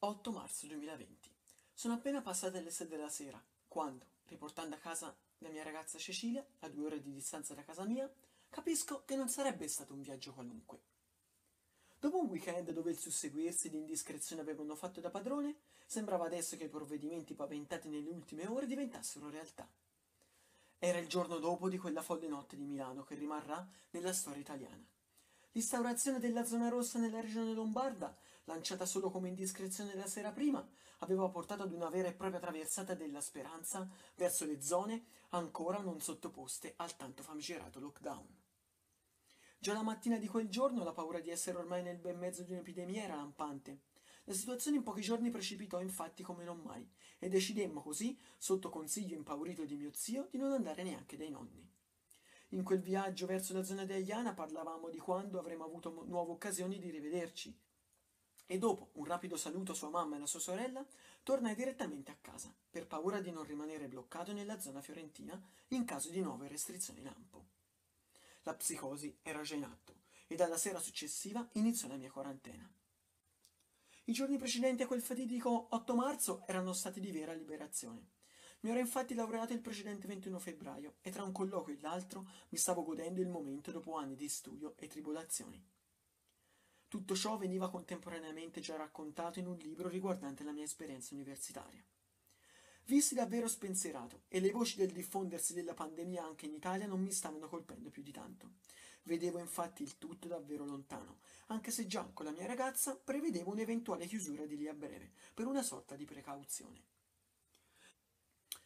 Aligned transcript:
8 0.00 0.30
marzo 0.30 0.68
2020. 0.68 1.28
Sono 1.74 1.94
appena 1.94 2.22
passate 2.22 2.60
le 2.60 2.70
6 2.70 2.86
della 2.86 3.08
sera, 3.08 3.42
quando, 3.66 4.06
riportando 4.26 4.76
a 4.76 4.78
casa 4.78 5.12
la 5.38 5.48
mia 5.48 5.64
ragazza 5.64 5.98
Cecilia, 5.98 6.46
a 6.60 6.68
due 6.68 6.86
ore 6.86 7.02
di 7.02 7.12
distanza 7.12 7.52
da 7.52 7.64
casa 7.64 7.84
mia, 7.84 8.08
capisco 8.48 9.02
che 9.04 9.16
non 9.16 9.28
sarebbe 9.28 9.66
stato 9.66 9.94
un 9.94 10.02
viaggio 10.02 10.32
qualunque. 10.32 10.78
Dopo 11.98 12.20
un 12.20 12.28
weekend 12.28 12.70
dove 12.70 12.92
il 12.92 12.98
susseguirsi 12.98 13.70
di 13.70 13.78
indiscrezioni 13.78 14.40
avevano 14.40 14.76
fatto 14.76 15.00
da 15.00 15.10
padrone, 15.10 15.56
sembrava 15.84 16.26
adesso 16.26 16.56
che 16.56 16.64
i 16.64 16.68
provvedimenti 16.68 17.34
paventati 17.34 17.88
nelle 17.88 18.10
ultime 18.10 18.46
ore 18.46 18.66
diventassero 18.66 19.28
realtà. 19.28 19.68
Era 20.78 20.98
il 20.98 21.08
giorno 21.08 21.38
dopo 21.38 21.68
di 21.68 21.76
quella 21.76 22.02
folle 22.02 22.28
notte 22.28 22.54
di 22.54 22.62
Milano 22.62 23.02
che 23.02 23.16
rimarrà 23.16 23.68
nella 23.90 24.12
storia 24.12 24.42
italiana. 24.42 24.86
L'instaurazione 25.50 26.20
della 26.20 26.44
zona 26.44 26.68
rossa 26.68 27.00
nella 27.00 27.20
regione 27.20 27.52
lombarda, 27.52 28.16
lanciata 28.48 28.86
solo 28.86 29.10
come 29.10 29.28
indiscrezione 29.28 29.94
la 29.94 30.06
sera 30.06 30.32
prima, 30.32 30.66
aveva 31.00 31.28
portato 31.28 31.62
ad 31.62 31.72
una 31.72 31.90
vera 31.90 32.08
e 32.08 32.14
propria 32.14 32.40
traversata 32.40 32.94
della 32.94 33.20
speranza 33.20 33.86
verso 34.16 34.46
le 34.46 34.62
zone 34.62 35.04
ancora 35.28 35.80
non 35.80 36.00
sottoposte 36.00 36.72
al 36.76 36.96
tanto 36.96 37.22
famigerato 37.22 37.78
lockdown. 37.78 38.26
Già 39.58 39.74
la 39.74 39.82
mattina 39.82 40.16
di 40.16 40.26
quel 40.26 40.48
giorno 40.48 40.82
la 40.82 40.92
paura 40.92 41.20
di 41.20 41.30
essere 41.30 41.58
ormai 41.58 41.82
nel 41.82 41.98
bel 41.98 42.16
mezzo 42.16 42.42
di 42.42 42.52
un'epidemia 42.52 43.04
era 43.04 43.16
lampante. 43.16 43.82
La 44.24 44.32
situazione 44.32 44.78
in 44.78 44.82
pochi 44.82 45.02
giorni 45.02 45.30
precipitò 45.30 45.80
infatti 45.80 46.22
come 46.22 46.44
non 46.44 46.60
mai 46.60 46.88
e 47.18 47.28
decidemmo 47.28 47.82
così, 47.82 48.18
sotto 48.38 48.70
consiglio 48.70 49.14
impaurito 49.14 49.64
di 49.64 49.76
mio 49.76 49.90
zio, 49.92 50.28
di 50.30 50.38
non 50.38 50.52
andare 50.52 50.82
neanche 50.82 51.16
dai 51.16 51.30
nonni. 51.30 51.68
In 52.52 52.62
quel 52.62 52.80
viaggio 52.80 53.26
verso 53.26 53.52
la 53.52 53.62
zona 53.62 53.84
di 53.84 53.92
Aiana 53.92 54.32
parlavamo 54.32 54.88
di 54.88 54.98
quando 54.98 55.38
avremmo 55.38 55.64
avuto 55.64 56.04
nuove 56.06 56.32
occasioni 56.32 56.78
di 56.78 56.88
rivederci. 56.88 57.67
E 58.50 58.56
dopo 58.56 58.92
un 58.94 59.04
rapido 59.04 59.36
saluto 59.36 59.72
a 59.72 59.74
sua 59.74 59.90
mamma 59.90 60.14
e 60.14 60.16
alla 60.16 60.26
sua 60.26 60.40
sorella, 60.40 60.82
tornai 61.22 61.54
direttamente 61.54 62.10
a 62.10 62.16
casa, 62.18 62.50
per 62.70 62.86
paura 62.86 63.20
di 63.20 63.30
non 63.30 63.44
rimanere 63.44 63.88
bloccato 63.88 64.32
nella 64.32 64.58
zona 64.58 64.80
fiorentina 64.80 65.38
in 65.68 65.84
caso 65.84 66.08
di 66.08 66.22
nuove 66.22 66.48
restrizioni 66.48 67.02
lampo. 67.02 67.44
La 68.44 68.54
psicosi 68.54 69.18
era 69.20 69.42
già 69.42 69.54
in 69.54 69.64
atto 69.64 69.96
e 70.26 70.34
dalla 70.34 70.56
sera 70.56 70.78
successiva 70.78 71.46
iniziò 71.52 71.88
la 71.88 71.96
mia 71.96 72.10
quarantena. 72.10 72.66
I 74.04 74.12
giorni 74.14 74.38
precedenti 74.38 74.82
a 74.82 74.86
quel 74.86 75.02
fatidico 75.02 75.66
8 75.68 75.94
marzo 75.94 76.42
erano 76.46 76.72
stati 76.72 77.00
di 77.00 77.12
vera 77.12 77.34
liberazione. 77.34 78.12
Mi 78.60 78.70
ero 78.70 78.78
infatti 78.78 79.12
laureato 79.12 79.52
il 79.52 79.60
precedente 79.60 80.06
21 80.06 80.38
febbraio 80.38 80.94
e 81.02 81.10
tra 81.10 81.22
un 81.22 81.32
colloquio 81.32 81.76
e 81.76 81.80
l'altro 81.82 82.26
mi 82.48 82.56
stavo 82.56 82.82
godendo 82.82 83.20
il 83.20 83.28
momento 83.28 83.70
dopo 83.72 83.96
anni 83.96 84.16
di 84.16 84.30
studio 84.30 84.74
e 84.78 84.86
tribolazioni. 84.86 85.62
Tutto 86.88 87.14
ciò 87.14 87.36
veniva 87.36 87.68
contemporaneamente 87.68 88.60
già 88.60 88.76
raccontato 88.76 89.38
in 89.38 89.46
un 89.46 89.58
libro 89.58 89.90
riguardante 89.90 90.42
la 90.42 90.52
mia 90.52 90.64
esperienza 90.64 91.14
universitaria. 91.14 91.84
Vissi 92.86 93.14
davvero 93.14 93.46
spensierato 93.46 94.22
e 94.28 94.40
le 94.40 94.50
voci 94.50 94.78
del 94.78 94.90
diffondersi 94.90 95.52
della 95.52 95.74
pandemia 95.74 96.24
anche 96.24 96.46
in 96.46 96.54
Italia 96.54 96.86
non 96.86 97.02
mi 97.02 97.12
stavano 97.12 97.46
colpendo 97.46 97.90
più 97.90 98.02
di 98.02 98.10
tanto. 98.10 98.52
Vedevo 99.02 99.38
infatti 99.38 99.82
il 99.82 99.98
tutto 99.98 100.28
davvero 100.28 100.64
lontano, 100.64 101.18
anche 101.48 101.70
se 101.70 101.86
già 101.86 102.08
con 102.10 102.24
la 102.24 102.30
mia 102.30 102.46
ragazza 102.46 102.96
prevedevo 102.96 103.50
un'eventuale 103.50 104.06
chiusura 104.06 104.46
di 104.46 104.56
lì 104.56 104.66
a 104.66 104.72
breve, 104.72 105.12
per 105.34 105.46
una 105.46 105.62
sorta 105.62 105.94
di 105.94 106.06
precauzione. 106.06 106.82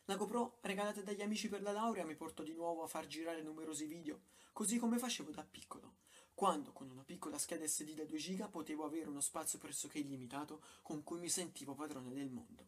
La 0.04 0.14
GoPro 0.14 0.58
regalata 0.60 1.02
dagli 1.02 1.22
amici 1.22 1.48
per 1.48 1.62
la 1.62 1.72
laurea 1.72 2.04
mi 2.04 2.14
portò 2.14 2.44
di 2.44 2.54
nuovo 2.54 2.84
a 2.84 2.88
far 2.88 3.08
girare 3.08 3.42
numerosi 3.42 3.86
video, 3.86 4.22
così 4.52 4.78
come 4.78 4.98
facevo 4.98 5.32
da 5.32 5.44
piccolo, 5.44 5.94
quando 6.42 6.72
con 6.72 6.90
una 6.90 7.04
piccola 7.04 7.38
scheda 7.38 7.68
SD 7.68 7.94
da 7.94 8.04
2 8.04 8.18
giga 8.18 8.48
potevo 8.48 8.84
avere 8.84 9.08
uno 9.08 9.20
spazio 9.20 9.60
pressoché 9.60 10.00
illimitato 10.00 10.60
con 10.82 11.04
cui 11.04 11.20
mi 11.20 11.28
sentivo 11.28 11.72
padrone 11.72 12.12
del 12.12 12.30
mondo. 12.30 12.66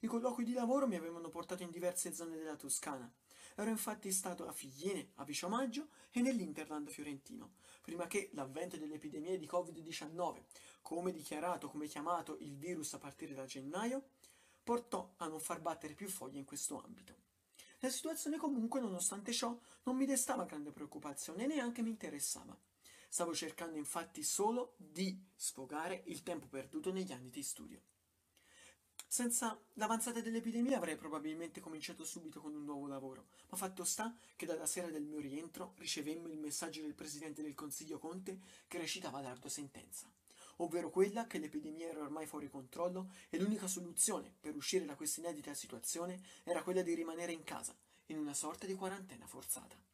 I 0.00 0.06
colloqui 0.06 0.44
di 0.44 0.52
lavoro 0.52 0.86
mi 0.86 0.96
avevano 0.96 1.30
portato 1.30 1.62
in 1.62 1.70
diverse 1.70 2.12
zone 2.12 2.36
della 2.36 2.56
Toscana. 2.56 3.10
Ero 3.54 3.70
infatti 3.70 4.12
stato 4.12 4.46
a 4.46 4.52
Figline, 4.52 5.12
a 5.14 5.24
Viciomaggio 5.24 5.88
e 6.10 6.20
nell'Interland 6.20 6.90
fiorentino, 6.90 7.52
prima 7.80 8.06
che 8.06 8.28
l'avvento 8.34 8.76
dell'epidemia 8.76 9.38
di 9.38 9.46
Covid-19, 9.46 10.42
come 10.82 11.10
dichiarato, 11.10 11.70
come 11.70 11.86
chiamato 11.86 12.36
il 12.40 12.58
virus 12.58 12.92
a 12.92 12.98
partire 12.98 13.32
da 13.32 13.46
gennaio, 13.46 14.10
portò 14.62 15.14
a 15.16 15.28
non 15.28 15.40
far 15.40 15.62
battere 15.62 15.94
più 15.94 16.10
foglie 16.10 16.40
in 16.40 16.44
questo 16.44 16.78
ambito. 16.78 17.14
La 17.78 17.88
situazione 17.88 18.36
comunque, 18.36 18.80
nonostante 18.80 19.32
ciò, 19.32 19.58
non 19.84 19.96
mi 19.96 20.04
destava 20.04 20.44
grande 20.44 20.72
preoccupazione 20.72 21.44
e 21.44 21.46
neanche 21.46 21.80
mi 21.80 21.88
interessava. 21.88 22.54
Stavo 23.08 23.34
cercando 23.34 23.78
infatti 23.78 24.22
solo 24.22 24.74
di 24.76 25.18
sfogare 25.34 26.02
il 26.06 26.22
tempo 26.22 26.46
perduto 26.46 26.92
negli 26.92 27.10
anni 27.10 27.30
di 27.30 27.42
studio. 27.42 27.80
Senza 29.10 29.58
l'avanzata 29.74 30.20
dell'epidemia 30.20 30.76
avrei 30.76 30.94
probabilmente 30.94 31.60
cominciato 31.60 32.04
subito 32.04 32.42
con 32.42 32.54
un 32.54 32.64
nuovo 32.64 32.86
lavoro, 32.86 33.28
ma 33.48 33.56
fatto 33.56 33.82
sta 33.82 34.14
che 34.36 34.44
dalla 34.44 34.66
sera 34.66 34.90
del 34.90 35.04
mio 35.04 35.18
rientro 35.18 35.72
ricevemmo 35.78 36.28
il 36.28 36.38
messaggio 36.38 36.82
del 36.82 36.92
Presidente 36.92 37.42
del 37.42 37.54
Consiglio 37.54 37.98
Conte 37.98 38.38
che 38.68 38.76
recitava 38.76 39.22
l'ardua 39.22 39.48
sentenza, 39.48 40.06
ovvero 40.56 40.90
quella 40.90 41.26
che 41.26 41.38
l'epidemia 41.38 41.88
era 41.88 42.02
ormai 42.02 42.26
fuori 42.26 42.50
controllo 42.50 43.12
e 43.30 43.38
l'unica 43.38 43.66
soluzione 43.66 44.30
per 44.38 44.54
uscire 44.54 44.84
da 44.84 44.94
questa 44.94 45.20
inedita 45.20 45.54
situazione 45.54 46.20
era 46.44 46.62
quella 46.62 46.82
di 46.82 46.92
rimanere 46.92 47.32
in 47.32 47.44
casa, 47.44 47.74
in 48.06 48.18
una 48.18 48.34
sorta 48.34 48.66
di 48.66 48.74
quarantena 48.74 49.26
forzata. 49.26 49.87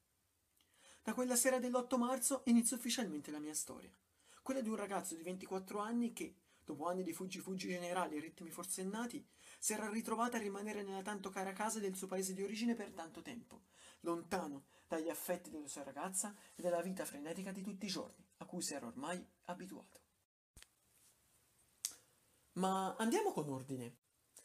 Da 1.04 1.12
quella 1.12 1.36
sera 1.36 1.58
dell'8 1.58 1.98
marzo 1.98 2.40
inizia 2.46 2.78
ufficialmente 2.78 3.30
la 3.30 3.38
mia 3.38 3.52
storia, 3.52 3.94
quella 4.40 4.62
di 4.62 4.70
un 4.70 4.76
ragazzo 4.76 5.14
di 5.14 5.22
24 5.22 5.78
anni 5.78 6.14
che, 6.14 6.34
dopo 6.64 6.86
anni 6.86 7.02
di 7.02 7.12
fuggi-fuggi 7.12 7.68
generali 7.68 8.16
e 8.16 8.20
ritmi 8.20 8.48
forsennati, 8.48 9.22
si 9.58 9.74
era 9.74 9.90
ritrovata 9.90 10.38
a 10.38 10.40
rimanere 10.40 10.82
nella 10.82 11.02
tanto 11.02 11.28
cara 11.28 11.52
casa 11.52 11.78
del 11.78 11.94
suo 11.94 12.06
paese 12.06 12.32
di 12.32 12.42
origine 12.42 12.74
per 12.74 12.90
tanto 12.92 13.20
tempo, 13.20 13.64
lontano 14.00 14.64
dagli 14.88 15.10
affetti 15.10 15.50
della 15.50 15.68
sua 15.68 15.82
ragazza 15.82 16.34
e 16.54 16.62
dalla 16.62 16.80
vita 16.80 17.04
frenetica 17.04 17.52
di 17.52 17.60
tutti 17.60 17.84
i 17.84 17.90
giorni, 17.90 18.26
a 18.38 18.46
cui 18.46 18.62
si 18.62 18.72
era 18.72 18.86
ormai 18.86 19.22
abituato. 19.44 20.00
Ma 22.52 22.96
andiamo 22.96 23.32
con 23.32 23.50
ordine. 23.50 23.96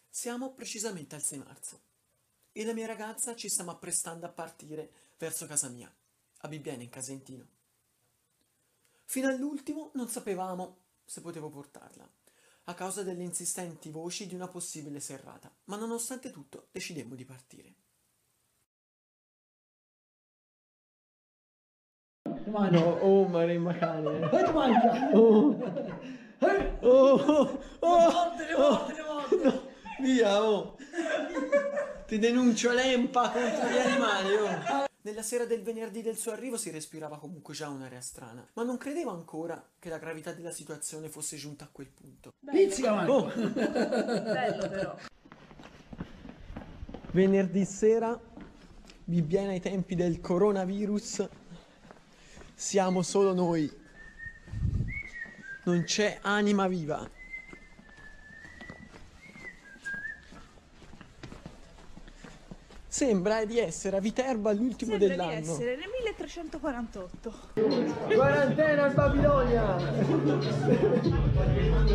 Siamo 0.10 0.52
precisamente 0.52 1.16
al 1.16 1.24
6 1.24 1.38
marzo 1.38 1.82
e 2.52 2.66
la 2.66 2.74
mia 2.74 2.86
ragazza 2.86 3.34
ci 3.34 3.48
stiamo 3.48 3.72
apprestando 3.72 4.26
a 4.26 4.30
partire 4.30 4.92
verso 5.18 5.46
casa 5.46 5.70
mia, 5.70 5.90
a 6.40 6.48
Bibbiena 6.48 6.84
in 6.84 6.90
Casentino. 6.90 7.48
Fino 9.06 9.28
all'ultimo 9.28 9.92
non 9.96 10.08
sapevamo 10.08 10.78
se 11.04 11.22
potevo 11.22 11.50
portarla, 11.50 12.08
a 12.66 12.74
causa 12.76 13.02
delle 13.02 13.24
insistenti 13.24 13.90
voci 13.90 14.28
di 14.28 14.36
una 14.36 14.48
possibile 14.48 15.00
serrata, 15.00 15.52
ma 15.66 15.76
nonostante 15.76 16.30
tutto 16.30 16.68
decidemmo 16.72 17.16
di 17.16 17.26
partire. 17.26 17.76
No, 22.46 22.98
oh, 23.02 23.28
mare 23.28 23.58
macane. 23.58 24.30
E 24.32 24.44
tu 24.44 24.52
mangia! 24.52 25.12
Oh, 25.14 25.56
Eh! 26.40 26.78
oh, 26.82 27.16
oh, 27.16 27.62
oh, 27.80 28.12
volte! 28.12 28.56
no, 28.56 29.68
via, 30.00 30.44
oh. 30.44 30.78
Ti 32.06 32.18
denuncio 32.18 32.72
l'empa 32.72 33.30
contro 33.32 33.68
gli 33.68 33.78
animali, 33.78 34.34
oh. 34.36 34.89
Nella 35.02 35.22
sera 35.22 35.46
del 35.46 35.62
venerdì 35.62 36.02
del 36.02 36.18
suo 36.18 36.34
arrivo 36.34 36.58
si 36.58 36.72
respirava 36.72 37.18
comunque 37.20 37.54
già 37.54 37.70
un'aria 37.70 38.02
strana, 38.02 38.46
ma 38.54 38.64
non 38.64 38.78
credevo 38.78 39.12
ancora 39.12 39.66
che 39.80 39.88
la 39.88 39.98
gravità 39.98 40.34
della 40.34 40.52
situazione 40.52 41.08
fosse 41.08 41.38
giunta 41.38 41.64
a 41.64 41.70
quel 41.72 41.88
punto. 41.88 42.34
Pizzica, 42.46 42.94
Marco! 42.94 43.14
Oh, 43.14 43.32
Bello 43.34 44.68
però. 44.68 44.98
Venerdì 47.12 47.64
sera, 47.64 48.20
Bibbiena 49.06 49.52
ai 49.52 49.62
tempi 49.62 49.96
del 49.96 50.20
coronavirus, 50.20 51.30
siamo 52.54 53.02
solo 53.02 53.34
noi. 53.34 53.72
Non 55.64 55.84
c'è 55.84 56.20
anima 56.24 56.68
viva. 56.68 57.10
Sembra 63.00 63.46
di 63.46 63.58
essere 63.58 63.96
a 63.96 64.02
Viterbo 64.02 64.50
all'ultimo 64.50 64.92
Sembra 64.92 65.08
di 65.08 65.16
dell'anno. 65.16 65.54
essere 65.54 65.78
nel 65.78 65.88
1348. 66.04 67.34
quarantena 68.14 68.88
in 68.88 68.94
Babilonia. 68.94 69.76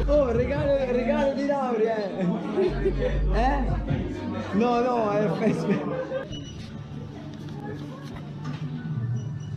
Oh, 0.07 0.33
regalo, 0.33 0.93
regalo 0.93 1.35
di 1.35 1.45
laurea. 1.45 2.09
Eh? 2.09 3.65
No, 4.55 4.81
no, 4.81 5.11
è. 5.11 5.29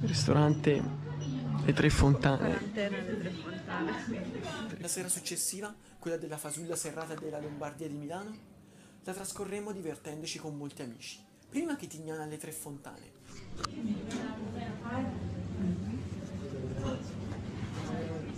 Ristorante 0.02 0.84
Le 1.64 1.74
Tre 1.74 1.90
Fontane. 1.90 2.38
Quarantena 2.40 3.00
delle 3.00 3.20
tre 3.22 3.30
fontane. 3.30 3.92
La 4.80 4.88
sera 4.90 5.08
successiva, 5.08 5.74
quella 5.98 6.18
della 6.18 6.36
fasulla 6.38 6.76
serrata 6.76 7.14
della 7.14 7.40
Lombardia 7.40 7.88
di 7.88 7.96
Milano, 7.96 8.36
la 9.06 9.14
trascorremmo 9.14 9.72
divertendoci 9.72 10.40
con 10.40 10.58
molti 10.58 10.82
amici. 10.82 11.27
Prima 11.50 11.76
che 11.76 11.88
Tignana 11.88 12.24
alle 12.24 12.38
Tre 12.38 12.52
Fontane. 12.52 13.16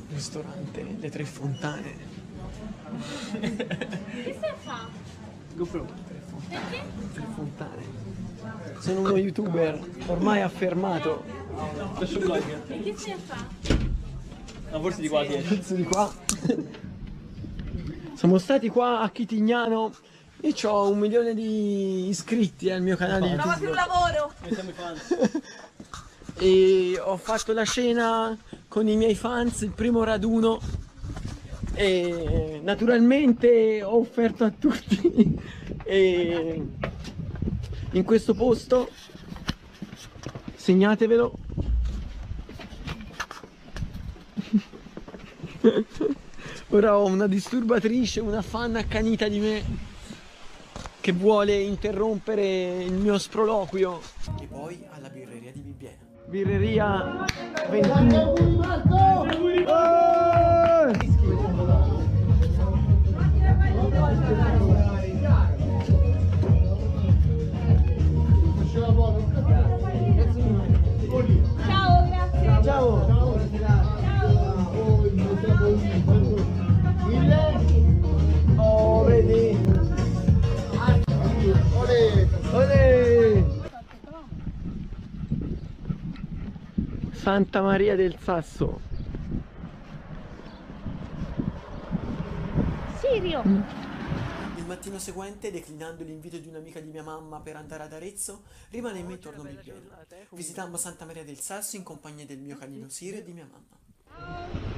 Ristorante 0.10 0.96
Le 1.00 1.10
Tre 1.10 1.26
Fontane. 1.26 1.96
Che 3.40 4.34
stai 4.38 4.50
a 4.50 4.56
fare? 4.56 4.92
GoPro. 5.56 5.86
Perché? 6.48 6.84
Per 7.14 7.26
fontane. 7.36 7.84
Sono 8.80 9.00
uno 9.02 9.18
youtuber 9.18 9.80
ormai 10.08 10.42
affermato. 10.42 11.24
Vlog. 12.00 12.72
E 12.72 12.82
che 12.84 12.96
stai 12.98 13.12
a 13.12 13.18
fare? 13.18 13.48
Ma 14.72 14.80
forse 14.80 15.02
di 15.02 15.10
qua 15.10 15.26
ti. 15.26 15.36
Pezzo 15.36 15.76
di 15.76 15.84
qua. 15.84 16.14
Siamo 18.14 18.38
stati 18.38 18.70
qua 18.70 19.00
a 19.02 19.10
Chitignano 19.10 19.94
e 20.42 20.56
ho 20.64 20.90
un 20.90 21.00
milione 21.00 21.34
di 21.34 22.08
iscritti 22.08 22.70
al 22.70 22.82
mio 22.82 22.96
canale 22.96 23.34
un 23.34 23.42
YouTube. 23.42 23.74
lavoro! 23.74 24.34
Siamo 24.50 24.70
i 24.70 24.74
fans. 24.74 25.18
E 26.36 26.98
ho 26.98 27.18
fatto 27.18 27.52
la 27.52 27.64
scena 27.64 28.38
con 28.70 28.88
i 28.88 28.96
miei 28.96 29.16
fans, 29.16 29.62
il 29.62 29.72
primo 29.72 30.04
raduno. 30.04 30.62
E 31.74 32.62
naturalmente 32.64 33.84
ho 33.84 33.98
offerto 33.98 34.46
a 34.46 34.52
tutti 34.58 35.38
e 35.84 36.68
in 37.92 38.04
questo 38.04 38.34
posto 38.34 38.90
segnatevelo 40.56 41.38
ora 46.70 46.98
ho 46.98 47.06
una 47.06 47.28
disturbatrice 47.28 48.20
una 48.20 48.42
fan 48.42 48.76
accanita 48.76 49.28
di 49.28 49.40
me 49.40 49.89
che 51.10 51.16
vuole 51.16 51.56
interrompere 51.56 52.84
il 52.84 52.94
mio 52.94 53.18
sproloquio. 53.18 54.00
E 54.40 54.46
poi 54.46 54.86
alla 54.92 55.10
birreria 55.10 55.52
di 55.52 55.62
Bibbiena 55.62 55.98
birreria 56.28 57.26
21 57.70 58.84
Ciao, 71.66 72.08
grazie! 72.08 72.64
ciao 72.64 73.19
Santa 87.20 87.62
Maria 87.62 87.98
del 87.98 88.18
Sasso 88.18 88.80
Sirio! 92.98 93.42
Il 94.56 94.66
mattino 94.66 94.98
seguente, 95.00 95.52
declinando 95.52 96.06
l'invito 96.06 96.38
di 96.38 96.48
un'amica 96.48 96.80
di 96.80 96.88
mia 96.90 97.04
mamma 97.04 97.42
per 97.42 97.58
andare 97.58 97.84
ad 97.84 97.92
Arezzo, 97.92 98.44
rimanemmo 98.70 99.12
intorno 99.12 99.42
a 99.42 99.46
Bibbiena. 99.46 100.06
Visitammo 100.30 100.78
Santa 100.78 101.04
Maria 101.04 101.26
del 101.26 101.40
Sasso 101.40 101.76
in 101.76 101.84
compagnia 101.84 102.26
del 102.26 102.40
mio 102.40 102.56
canino 102.56 102.88
Sirio 102.88 103.20
e 103.20 103.24
di 103.24 103.34
mia 103.34 103.50
mamma. 103.52 104.69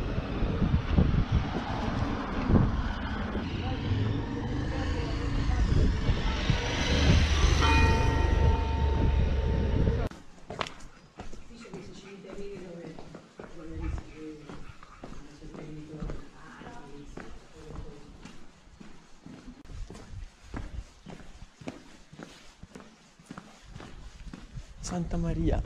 Santa 25.01 25.17
Maria. 25.17 25.59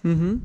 Mhm. 0.00 0.40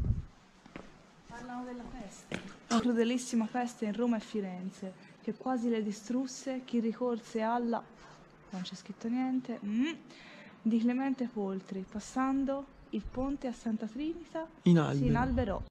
Parlano 1.28 1.64
della 1.64 1.84
peste. 1.84 2.42
La 2.68 2.80
crudelissima 2.82 3.46
peste 3.46 3.86
in 3.86 3.94
Roma 3.94 4.18
e 4.18 4.20
Firenze, 4.20 4.94
che 5.22 5.34
quasi 5.36 5.70
le 5.70 5.82
distrusse 5.84 6.64
chi 6.66 6.82
ricorse 6.82 7.42
alla... 7.42 7.82
non 8.50 8.62
c'è 8.62 8.76
scritto 8.76 9.08
niente, 9.08 9.60
mm, 9.64 9.92
di 10.64 10.80
Clemente 10.80 11.30
Poltri, 11.32 11.86
passando 11.90 12.66
il 12.90 13.04
ponte 13.10 13.48
a 13.48 13.54
Santa 13.54 13.86
Trinita, 13.86 14.46
In 14.64 14.76
si 14.76 14.80
albero. 14.80 15.06
inalberò. 15.06 15.64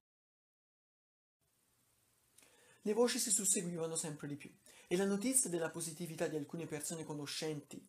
Le 2.81 2.93
voci 2.93 3.19
si 3.19 3.29
susseguivano 3.29 3.95
sempre 3.95 4.27
di 4.27 4.35
più 4.35 4.49
e 4.87 4.97
la 4.97 5.05
notizia 5.05 5.51
della 5.51 5.69
positività 5.69 6.25
di 6.25 6.35
alcune 6.35 6.65
persone 6.65 7.03
conoscenti 7.03 7.79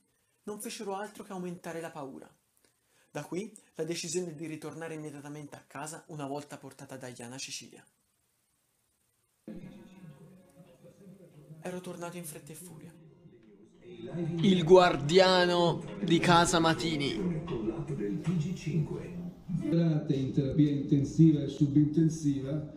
non 0.44 0.60
fecero 0.60 0.94
altro 0.94 1.24
che 1.24 1.32
aumentare 1.32 1.80
la 1.80 1.90
paura. 1.90 2.28
Da 3.10 3.24
qui 3.24 3.52
la 3.74 3.84
decisione 3.84 4.34
di 4.34 4.46
ritornare 4.46 4.94
immediatamente 4.94 5.54
a 5.56 5.64
casa 5.66 6.04
una 6.08 6.26
volta 6.26 6.56
portata 6.56 6.96
da 6.96 7.08
Iana 7.08 7.36
Cecilia. 7.36 7.84
Ero 11.60 11.80
tornato 11.80 12.16
in 12.16 12.24
fretta 12.24 12.52
e 12.52 12.54
furia. 12.54 12.92
Il 14.40 14.64
guardiano 14.64 15.84
di 16.02 16.18
casa 16.18 16.58
Matini. 16.58 17.12
In 19.60 20.32
terapia 20.32 20.70
intensiva 20.70 21.42
e 21.42 21.48
subintensiva 21.48 22.74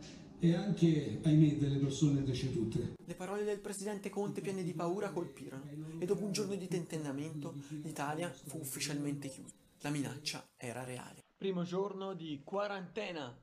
e 0.50 0.56
anche, 0.56 1.19
ahimè, 1.24 1.56
delle 1.56 1.77
persone 1.77 2.24
decedute. 2.24 2.95
Le 3.03 3.15
parole 3.15 3.44
del 3.44 3.59
presidente 3.59 4.09
Conte 4.09 4.42
piene 4.42 4.63
di 4.63 4.74
paura 4.74 5.09
colpirono 5.09 5.63
e 6.00 6.06
dopo 6.06 6.24
un 6.24 6.31
giorno 6.31 6.56
di 6.56 6.68
tentennamento 6.68 7.56
l'Italia 7.81 8.31
fu 8.31 8.59
ufficialmente 8.59 9.27
chiusa. 9.27 9.56
La 9.81 9.89
minaccia 9.89 10.47
era 10.56 10.83
reale. 10.83 11.24
Primo 11.36 11.64
giorno 11.64 12.14
di 12.14 12.42
quarantena. 12.44 13.35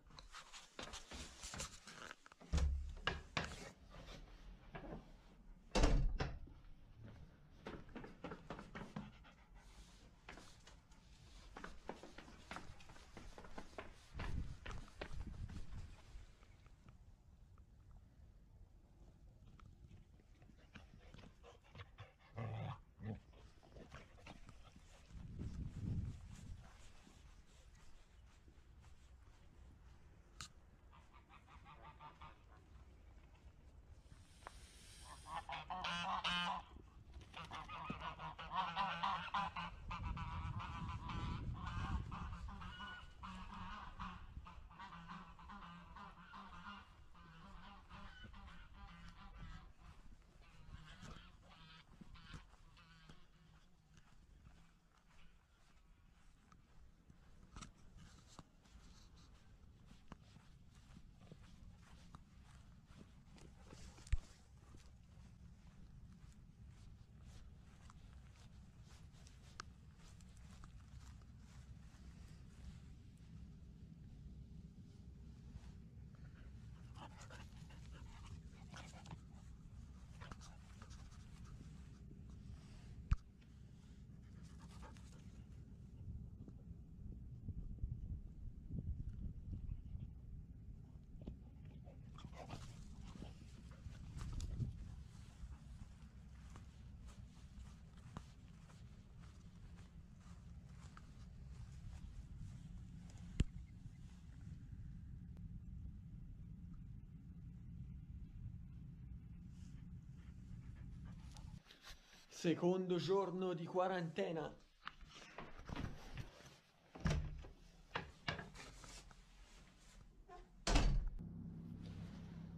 Secondo 112.42 112.96
giorno 112.96 113.52
di 113.52 113.64
quarantena. 113.64 114.52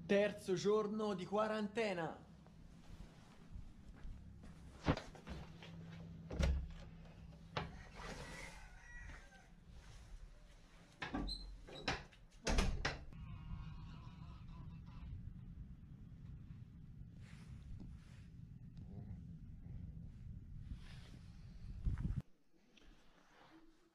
Terzo 0.07 0.55
giorno 0.55 1.13
di 1.13 1.27
quarantena. 1.27 2.24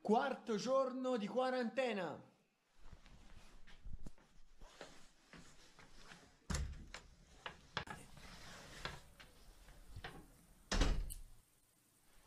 Quarto 0.10 0.56
giorno 0.56 1.18
di 1.18 1.28
quarantena. 1.28 2.20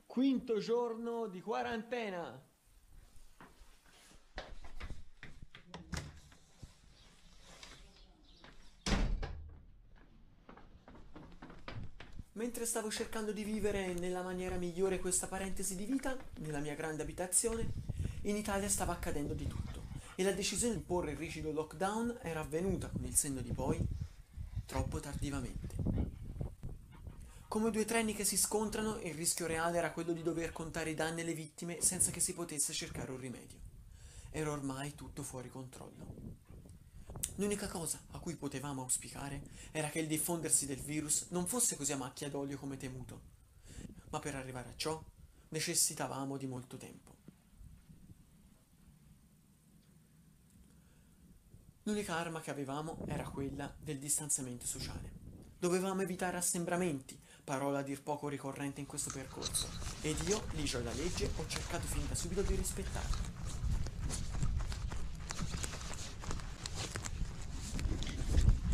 Quinto 0.07 0.59
giorno 0.61 1.27
di 1.27 1.41
quarantena. 1.41 2.52
Mentre 12.53 12.69
stavo 12.69 12.91
cercando 12.91 13.33
di 13.33 13.45
vivere 13.45 13.95
nella 13.95 14.21
maniera 14.21 14.57
migliore 14.57 14.99
questa 14.99 15.27
parentesi 15.27 15.75
di 15.75 15.87
vita, 15.87 16.15
nella 16.41 16.59
mia 16.59 16.75
grande 16.75 17.03
abitazione, 17.03 17.67
in 18.25 18.37
Italia 18.37 18.69
stava 18.69 18.93
accadendo 18.93 19.33
di 19.33 19.47
tutto 19.47 19.85
e 20.17 20.23
la 20.23 20.33
decisione 20.33 20.75
di 20.75 20.81
imporre 20.81 21.13
il 21.13 21.17
rigido 21.17 21.51
lockdown 21.51 22.19
era 22.21 22.41
avvenuta 22.41 22.91
con 22.91 23.05
il 23.05 23.15
senno 23.15 23.41
di 23.41 23.53
poi 23.53 23.81
troppo 24.67 25.01
tardivamente. 25.01 25.77
Come 27.49 27.71
due 27.71 27.87
treni 27.87 28.13
che 28.13 28.25
si 28.25 28.37
scontrano, 28.37 29.01
il 29.01 29.15
rischio 29.15 29.47
reale 29.47 29.79
era 29.79 29.91
quello 29.91 30.13
di 30.13 30.23
dover 30.23 30.53
contare 30.53 30.91
i 30.91 30.95
danni 30.95 31.23
e 31.23 31.25
le 31.25 31.33
vittime 31.33 31.81
senza 31.81 32.11
che 32.11 32.21
si 32.21 32.35
potesse 32.35 32.75
cercare 32.75 33.13
un 33.13 33.19
rimedio. 33.19 33.61
Era 34.29 34.51
ormai 34.51 34.95
tutto 34.95 35.23
fuori 35.23 35.49
controllo. 35.49 36.05
L'unica 37.37 37.67
cosa 37.67 37.99
cui 38.23 38.37
potevamo 38.37 38.83
auspicare 38.83 39.43
era 39.73 39.89
che 39.91 39.99
il 39.99 40.07
diffondersi 40.07 40.65
del 40.65 40.79
virus 40.79 41.27
non 41.31 41.49
fosse 41.49 41.77
così 41.77 41.93
a 41.93 41.97
macchia 41.97 42.31
d'olio 42.31 42.57
come 42.57 42.77
temuto, 42.77 43.21
ma 44.11 44.21
per 44.21 44.37
arrivare 44.37 44.71
a 44.71 44.77
ciò 44.77 45.03
necessitavamo 45.49 46.37
di 46.37 46.47
molto 46.47 46.77
tempo. 46.77 47.17
L'unica 51.83 52.15
arma 52.15 52.41
che 52.41 52.53
avevamo 52.53 53.05
era 53.09 53.29
quella 53.29 53.75
del 53.77 53.99
distanziamento 53.99 54.67
sociale. 54.67 55.11
Dovevamo 55.59 56.03
evitare 56.03 56.37
assembramenti, 56.37 57.21
parola 57.43 57.81
a 57.81 57.83
dir 57.83 58.03
poco 58.03 58.29
ricorrente 58.29 58.79
in 58.79 58.87
questo 58.87 59.11
percorso, 59.13 59.69
ed 60.01 60.17
io, 60.29 60.45
ligio 60.53 60.79
alla 60.79 60.93
legge, 60.93 61.29
ho 61.37 61.47
cercato 61.49 61.89
fin 61.89 62.07
da 62.07 62.15
subito 62.15 62.43
di 62.43 62.55
rispettarla. 62.55 63.42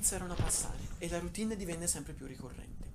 iniziarono 0.00 0.32
a 0.32 0.36
passare 0.36 0.78
e 0.96 1.10
la 1.10 1.18
routine 1.18 1.56
divenne 1.56 1.86
sempre 1.86 2.14
più 2.14 2.24
ricorrente. 2.24 2.88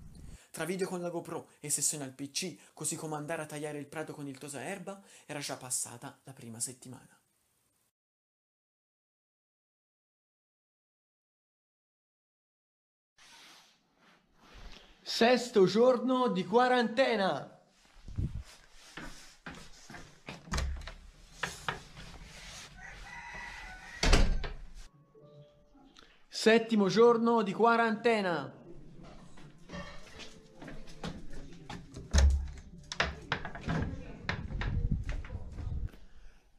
Tra 0.50 0.66
video 0.66 0.88
con 0.88 1.02
la 1.02 1.10
GoPro 1.10 1.50
e 1.60 1.70
sessioni 1.70 2.04
al 2.04 2.14
PC, 2.14 2.74
così 2.74 2.96
come 2.96 3.16
andare 3.16 3.44
a 3.44 3.46
tagliare 3.46 3.78
il 3.78 3.86
prato 3.86 4.12
con 4.12 4.28
il 4.28 4.40
tosaerba, 4.40 5.04
era 5.28 5.38
già 5.38 5.56
passata 5.56 6.20
la 6.24 6.34
prima 6.34 6.60
settimana. 6.60 7.16
Sesto 15.04 15.68
giorno 15.68 16.30
di 16.30 16.44
quarantena. 16.44 17.55
Settimo 26.38 26.90
giorno 26.90 27.44
di 27.44 27.54
quarantena. 27.54 28.54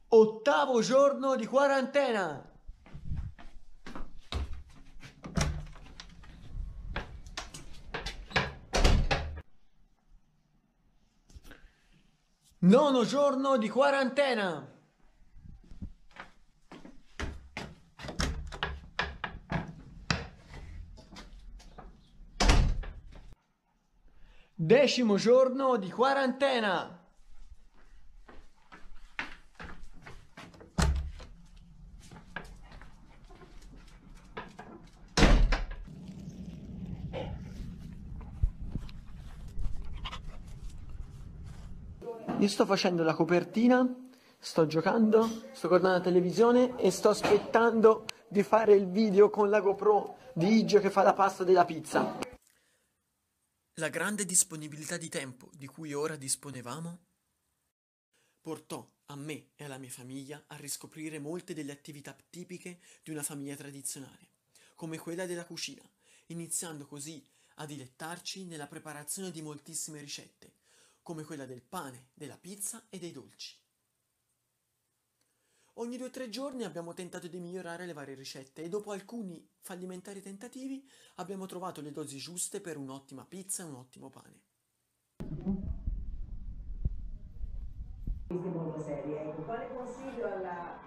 Ottavo 0.07 0.81
giorno 0.81 1.35
di 1.35 1.45
quarantena. 1.45 2.51
Nono 12.57 13.05
giorno 13.05 13.57
di 13.57 13.69
quarantena. 13.69 14.76
Decimo 24.79 25.15
giorno 25.15 25.75
di 25.77 25.89
quarantena. 25.89 26.99
Io 42.37 42.47
sto 42.47 42.65
facendo 42.67 43.01
la 43.01 43.15
copertina, 43.15 43.83
sto 44.37 44.67
giocando, 44.67 45.27
sto 45.53 45.67
guardando 45.69 45.97
la 45.97 46.03
televisione 46.03 46.77
e 46.77 46.91
sto 46.91 47.09
aspettando 47.09 48.05
di 48.27 48.43
fare 48.43 48.75
il 48.75 48.85
video 48.85 49.31
con 49.31 49.49
la 49.49 49.59
GoPro 49.59 50.17
di 50.33 50.59
Igio 50.59 50.79
che 50.79 50.91
fa 50.91 51.01
la 51.01 51.13
pasta 51.13 51.43
della 51.43 51.65
pizza. 51.65 52.26
La 53.79 53.89
grande 53.89 54.25
disponibilità 54.25 54.97
di 54.97 55.07
tempo 55.07 55.51
di 55.53 55.67
cui 55.67 55.93
ora 55.93 56.15
disponevamo 56.15 56.99
portò 58.41 58.91
a 59.05 59.15
me 59.15 59.49
e 59.55 59.65
alla 59.65 59.77
mia 59.77 59.91
famiglia 59.91 60.43
a 60.47 60.55
riscoprire 60.55 61.19
molte 61.19 61.53
delle 61.53 61.73
attività 61.73 62.17
tipiche 62.27 62.79
di 63.03 63.11
una 63.11 63.21
famiglia 63.21 63.55
tradizionale, 63.55 64.29
come 64.73 64.97
quella 64.97 65.27
della 65.27 65.45
cucina, 65.45 65.87
iniziando 66.27 66.87
così 66.87 67.23
a 67.57 67.67
dilettarci 67.67 68.45
nella 68.45 68.65
preparazione 68.65 69.29
di 69.29 69.43
moltissime 69.43 69.99
ricette, 69.99 70.53
come 71.03 71.23
quella 71.23 71.45
del 71.45 71.61
pane, 71.61 72.09
della 72.15 72.39
pizza 72.39 72.87
e 72.89 72.97
dei 72.97 73.11
dolci. 73.11 73.55
Ogni 75.79 75.97
due 75.97 76.07
o 76.07 76.09
tre 76.09 76.29
giorni 76.29 76.63
abbiamo 76.63 76.95
tentato 76.95 77.27
di 77.27 77.39
migliorare 77.39 77.85
le 77.85 77.93
varie 77.93 78.15
ricette 78.15 78.63
e 78.63 78.69
dopo 78.69 78.89
alcuni 78.91 79.47
fallimentari 79.59 80.21
tentativi 80.21 80.83
abbiamo 81.17 81.45
trovato 81.45 81.81
le 81.81 81.91
dosi 81.91 82.17
giuste 82.17 82.61
per 82.61 82.77
un'ottima 82.77 83.23
pizza 83.25 83.61
e 83.61 83.67
un 83.67 83.75
ottimo 83.75 84.09
pane. 84.09 84.41
Queste 88.25 88.47
molto 88.47 88.81
serie, 88.81 89.21
ecco, 89.21 89.43
quale 89.43 89.69
consiglio 89.71 90.25
alla... 90.25 90.79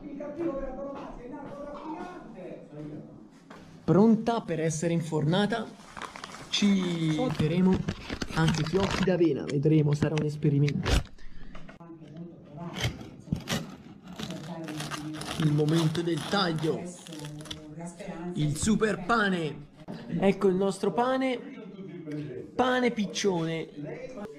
Il 0.00 0.16
cattivo 0.16 0.52
della 0.52 0.70
Dolomazia, 0.70 1.24
il 1.24 1.30
narcotrafficante! 1.30 2.68
Pronta 3.84 4.40
per 4.40 4.60
essere 4.60 4.94
infornata? 4.94 5.68
Ci 6.48 7.16
metteremo 7.18 7.76
anche 8.34 8.64
fiocchi 8.64 9.04
d'avena, 9.04 9.44
vedremo, 9.44 9.92
sarà 9.92 10.14
un 10.14 10.24
esperimento. 10.24 11.16
Il 15.40 15.52
momento 15.52 16.02
del 16.02 16.20
taglio, 16.28 16.82
il 18.34 18.56
super 18.56 19.04
pane. 19.04 19.66
Ecco 20.20 20.48
il 20.48 20.54
nostro 20.56 20.92
pane, 20.92 21.38
pane 22.54 22.90
piccione. 22.90 23.68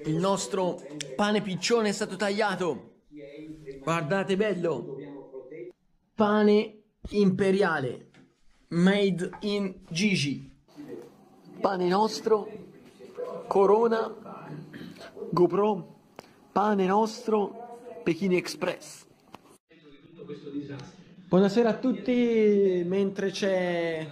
Il 0.04 0.16
nostro 0.16 0.80
pane 1.16 1.40
piccione 1.40 1.88
è 1.88 1.92
stato 1.92 2.16
tagliato. 2.16 2.96
Guardate 3.82 4.36
bello. 4.36 4.96
Pane 6.14 6.82
imperiale. 7.10 8.08
Made 8.68 9.30
in 9.40 9.74
Gigi. 9.88 10.50
Pane 11.60 11.88
nostro. 11.88 12.46
Corona. 13.46 14.14
GoPro. 15.30 16.00
Pane 16.52 16.86
nostro. 16.86 17.78
Pechini 18.02 18.36
Express. 18.36 19.08
Buonasera 21.26 21.70
a 21.70 21.74
tutti, 21.74 22.84
mentre 22.86 23.30
c'è 23.30 24.06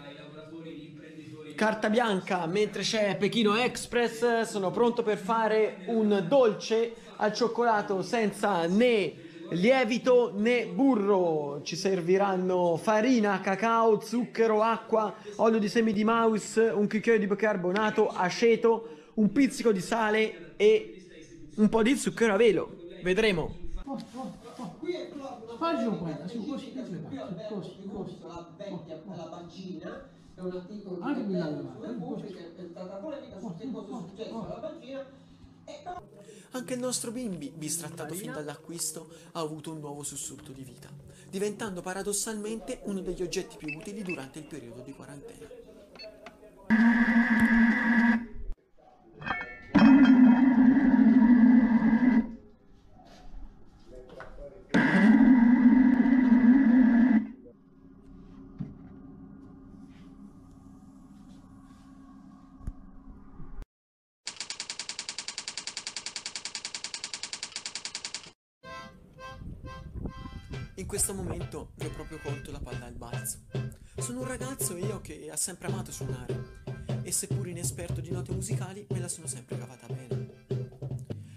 carta 1.55 1.91
bianca, 1.91 2.45
mentre 2.47 2.83
c'è 2.83 3.17
Pechino 3.17 3.55
Express, 3.57 4.43
sono 4.43 4.73
pronto 4.73 5.05
per 5.05 5.19
fare 5.19 5.85
un 5.87 6.25
dolce 6.27 6.95
al 7.17 7.33
cioccolato 7.33 8.03
senza 8.03 8.67
né 8.67 9.13
lievito 9.51 10.33
né 10.35 10.67
burro. 10.67 11.61
Ci 11.63 11.77
serviranno 11.77 12.77
farina, 12.77 13.41
cacao, 13.41 14.01
zucchero, 14.01 14.63
acqua, 14.63 15.15
olio 15.37 15.61
di 15.61 15.69
semi 15.69 15.93
di 15.93 16.03
mouse, 16.03 16.63
un 16.63 16.89
cucchiaio 16.89 17.21
di 17.21 17.29
bicarbonato, 17.29 18.09
aceto, 18.09 18.89
un 19.15 19.31
pizzico 19.31 19.71
di 19.71 19.81
sale 19.81 20.55
e 20.57 21.07
un 21.57 21.69
po' 21.69 21.83
di 21.83 21.97
zucchero 21.97 22.35
a 22.35 22.37
velo. 22.37 22.77
Vedremo. 23.03 23.55
Fai 23.85 25.18
giù 25.77 25.99
quella, 25.99 26.29
su 26.29 26.47
così, 26.47 26.73
così, 26.73 27.05
così, 27.49 27.79
così. 27.89 28.19
la 28.21 29.29
bacina 29.29 30.09
è 30.35 30.41
un 30.41 30.53
articolo 30.53 31.03
Anche 31.03 31.27
di 31.27 31.35
è 31.35 32.69
stata 32.71 32.97
polemica 32.97 33.41
su 33.41 33.57
che 33.57 33.71
cosa 33.71 33.87
è 33.87 34.09
successo 34.09 34.45
alla 34.45 34.61
bacina 34.61 35.05
Anche 36.53 36.75
il 36.75 36.81
nostro 36.81 37.11
bimbi, 37.11 37.51
bistrattato 37.51 38.15
fin 38.15 38.33
dall'acquisto, 38.33 39.09
ha 39.33 39.41
avuto 39.41 39.73
un 39.73 39.81
nuovo 39.81 40.03
sussulto 40.03 40.53
di 40.53 40.63
vita, 40.63 40.89
diventando 41.29 41.83
paradossalmente 41.83 42.81
uno 42.85 43.01
degli 43.01 43.23
oggetti 43.23 43.57
più 43.57 43.77
utili 43.77 44.03
durante 44.03 44.39
il 44.39 44.47
periodo 44.47 44.81
di 44.81 44.93
quarantena. 44.93 45.47
Sempre 75.39 75.69
amato 75.69 75.93
suonare 75.93 76.57
e 77.03 77.13
seppur 77.13 77.47
inesperto 77.47 78.01
di 78.01 78.11
note 78.11 78.33
musicali 78.33 78.85
me 78.91 78.99
la 78.99 79.07
sono 79.07 79.29
sempre 79.29 79.57
cavata 79.57 79.87
bene. 79.87 80.47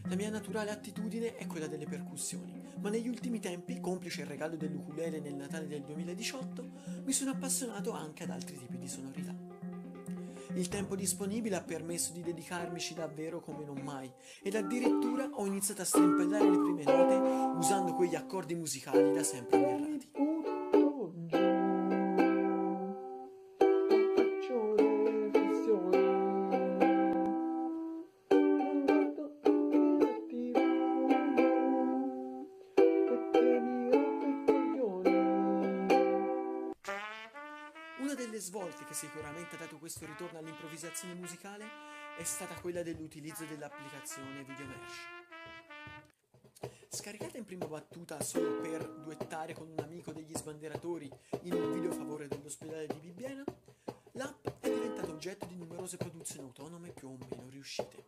La 0.09 0.15
mia 0.15 0.31
naturale 0.31 0.71
attitudine 0.71 1.35
è 1.37 1.45
quella 1.45 1.67
delle 1.67 1.85
percussioni, 1.85 2.51
ma 2.79 2.89
negli 2.89 3.07
ultimi 3.07 3.39
tempi, 3.39 3.79
complice 3.79 4.21
il 4.21 4.27
regalo 4.27 4.57
dell'ukulele 4.57 5.19
nel 5.19 5.35
Natale 5.35 5.67
del 5.67 5.83
2018, 5.83 6.69
mi 7.05 7.13
sono 7.13 7.31
appassionato 7.31 7.91
anche 7.91 8.23
ad 8.23 8.31
altri 8.31 8.57
tipi 8.57 8.77
di 8.77 8.87
sonorità. 8.87 9.35
Il 10.55 10.67
tempo 10.67 10.95
disponibile 10.95 11.55
ha 11.55 11.61
permesso 11.61 12.11
di 12.11 12.23
dedicarmici 12.23 12.95
davvero 12.95 13.39
come 13.39 13.63
non 13.63 13.77
mai 13.83 14.11
ed 14.41 14.55
addirittura 14.55 15.29
ho 15.31 15.45
iniziato 15.45 15.83
a 15.83 15.85
strimpellare 15.85 16.49
le 16.49 16.57
prime 16.57 16.83
note 16.83 17.57
usando 17.57 17.93
quegli 17.93 18.15
accordi 18.15 18.55
musicali 18.55 19.13
da 19.13 19.23
sempre 19.23 19.63
ammirati. 19.63 20.20
Musicale 41.31 41.65
è 42.17 42.23
stata 42.23 42.59
quella 42.59 42.83
dell'utilizzo 42.83 43.45
dell'applicazione 43.45 44.43
Videomesh. 44.43 44.97
Scaricata 46.89 47.37
in 47.37 47.45
prima 47.45 47.67
battuta 47.67 48.21
solo 48.21 48.59
per 48.59 48.85
duettare 48.85 49.53
con 49.53 49.69
un 49.69 49.79
amico 49.79 50.11
degli 50.11 50.35
sbanderatori 50.35 51.09
in 51.43 51.53
un 51.53 51.71
video 51.71 51.91
a 51.91 51.93
favore 51.93 52.27
dell'ospedale 52.27 52.85
di 52.87 52.99
Bibbiena, 52.99 53.45
l'app 54.13 54.45
è 54.59 54.69
diventata 54.69 55.09
oggetto 55.09 55.45
di 55.45 55.55
numerose 55.55 55.95
produzioni 55.95 56.47
autonome 56.47 56.91
più 56.91 57.07
o 57.07 57.17
meno 57.17 57.47
riuscite. 57.47 58.03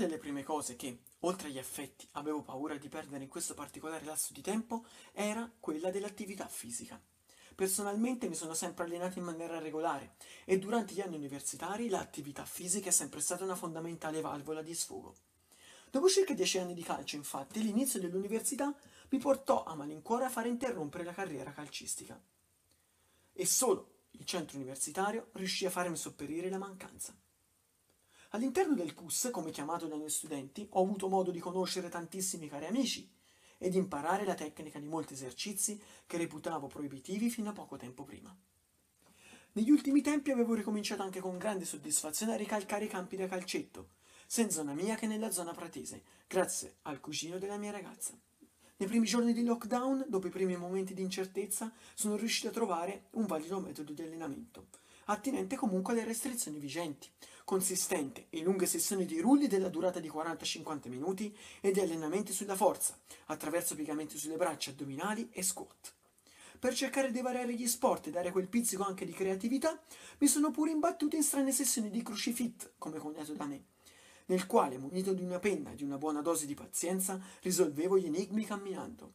Delle 0.00 0.18
prime 0.18 0.42
cose 0.42 0.76
che, 0.76 1.02
oltre 1.20 1.48
agli 1.48 1.58
affetti, 1.58 2.08
avevo 2.12 2.42
paura 2.42 2.76
di 2.76 2.88
perdere 2.88 3.22
in 3.22 3.28
questo 3.28 3.54
particolare 3.54 4.04
lasso 4.04 4.32
di 4.32 4.40
tempo 4.40 4.84
era 5.12 5.50
quella 5.60 5.90
dell'attività 5.90 6.46
fisica. 6.48 7.00
Personalmente 7.54 8.28
mi 8.28 8.34
sono 8.34 8.54
sempre 8.54 8.84
allenato 8.84 9.18
in 9.18 9.24
maniera 9.24 9.58
regolare 9.58 10.14
e 10.44 10.58
durante 10.58 10.94
gli 10.94 11.00
anni 11.00 11.16
universitari 11.16 11.88
l'attività 11.88 12.44
fisica 12.44 12.88
è 12.88 12.92
sempre 12.92 13.20
stata 13.20 13.44
una 13.44 13.54
fondamentale 13.54 14.20
valvola 14.20 14.62
di 14.62 14.74
sfogo. 14.74 15.14
Dopo 15.90 16.08
circa 16.08 16.32
dieci 16.32 16.58
anni 16.58 16.72
di 16.72 16.82
calcio, 16.82 17.16
infatti, 17.16 17.62
l'inizio 17.62 18.00
dell'università 18.00 18.74
mi 19.10 19.18
portò 19.18 19.64
a 19.64 19.74
malincuore 19.74 20.24
a 20.24 20.30
fare 20.30 20.48
interrompere 20.48 21.04
la 21.04 21.12
carriera 21.12 21.52
calcistica. 21.52 22.18
E 23.32 23.46
solo 23.46 24.04
il 24.12 24.24
centro 24.24 24.56
universitario 24.56 25.30
riuscì 25.32 25.66
a 25.66 25.70
farmi 25.70 25.96
sopperire 25.96 26.48
la 26.48 26.58
mancanza. 26.58 27.14
All'interno 28.32 28.74
del 28.74 28.94
CUS, 28.94 29.30
come 29.32 29.50
chiamato 29.50 29.88
dai 29.88 29.98
miei 29.98 30.10
studenti, 30.10 30.64
ho 30.70 30.82
avuto 30.82 31.08
modo 31.08 31.32
di 31.32 31.40
conoscere 31.40 31.88
tantissimi 31.88 32.48
cari 32.48 32.66
amici 32.66 33.10
ed 33.58 33.74
imparare 33.74 34.24
la 34.24 34.34
tecnica 34.34 34.78
di 34.78 34.86
molti 34.86 35.14
esercizi 35.14 35.80
che 36.06 36.16
reputavo 36.16 36.68
proibitivi 36.68 37.28
fino 37.28 37.50
a 37.50 37.52
poco 37.52 37.76
tempo 37.76 38.04
prima. 38.04 38.34
Negli 39.52 39.70
ultimi 39.70 40.00
tempi 40.00 40.30
avevo 40.30 40.54
ricominciato 40.54 41.02
anche 41.02 41.18
con 41.18 41.38
grande 41.38 41.64
soddisfazione 41.64 42.34
a 42.34 42.36
ricalcare 42.36 42.84
i 42.84 42.88
campi 42.88 43.16
da 43.16 43.26
calcetto, 43.26 43.88
sia 44.28 44.44
in 44.44 44.50
zona 44.50 44.74
mia 44.74 44.94
che 44.94 45.08
nella 45.08 45.32
zona 45.32 45.52
pratese, 45.52 46.04
grazie 46.28 46.76
al 46.82 47.00
cugino 47.00 47.36
della 47.36 47.56
mia 47.56 47.72
ragazza. 47.72 48.16
Nei 48.76 48.88
primi 48.88 49.06
giorni 49.06 49.32
di 49.32 49.42
lockdown, 49.42 50.04
dopo 50.06 50.28
i 50.28 50.30
primi 50.30 50.56
momenti 50.56 50.94
di 50.94 51.02
incertezza, 51.02 51.72
sono 51.94 52.14
riuscito 52.14 52.46
a 52.46 52.52
trovare 52.52 53.06
un 53.10 53.26
valido 53.26 53.58
metodo 53.58 53.92
di 53.92 54.02
allenamento, 54.02 54.68
attinente 55.06 55.56
comunque 55.56 55.94
alle 55.94 56.04
restrizioni 56.04 56.60
vigenti, 56.60 57.10
consistente 57.44 58.26
in 58.30 58.44
lunghe 58.44 58.66
sessioni 58.66 59.04
di 59.06 59.20
rulli 59.20 59.46
della 59.46 59.68
durata 59.68 60.00
di 60.00 60.08
40-50 60.08 60.88
minuti 60.88 61.36
e 61.60 61.70
di 61.70 61.80
allenamenti 61.80 62.32
sulla 62.32 62.56
forza, 62.56 62.98
attraverso 63.26 63.74
piegamenti 63.74 64.18
sulle 64.18 64.36
braccia 64.36 64.70
addominali 64.70 65.28
e 65.32 65.42
squat. 65.42 65.94
Per 66.58 66.74
cercare 66.74 67.10
di 67.10 67.22
variare 67.22 67.54
gli 67.54 67.66
sport 67.66 68.08
e 68.08 68.10
dare 68.10 68.30
quel 68.32 68.48
pizzico 68.48 68.82
anche 68.82 69.06
di 69.06 69.12
creatività, 69.12 69.80
mi 70.18 70.26
sono 70.26 70.50
pure 70.50 70.70
imbattuto 70.70 71.16
in 71.16 71.22
strane 71.22 71.52
sessioni 71.52 71.88
di 71.88 72.02
crucifit, 72.02 72.74
come 72.76 72.98
coniato 72.98 73.32
da 73.32 73.46
me, 73.46 73.64
nel 74.26 74.46
quale, 74.46 74.76
munito 74.76 75.14
di 75.14 75.22
una 75.22 75.38
penna 75.38 75.72
e 75.72 75.74
di 75.74 75.84
una 75.84 75.96
buona 75.96 76.20
dose 76.20 76.44
di 76.44 76.54
pazienza, 76.54 77.18
risolvevo 77.40 77.98
gli 77.98 78.06
enigmi 78.06 78.44
camminando. 78.44 79.14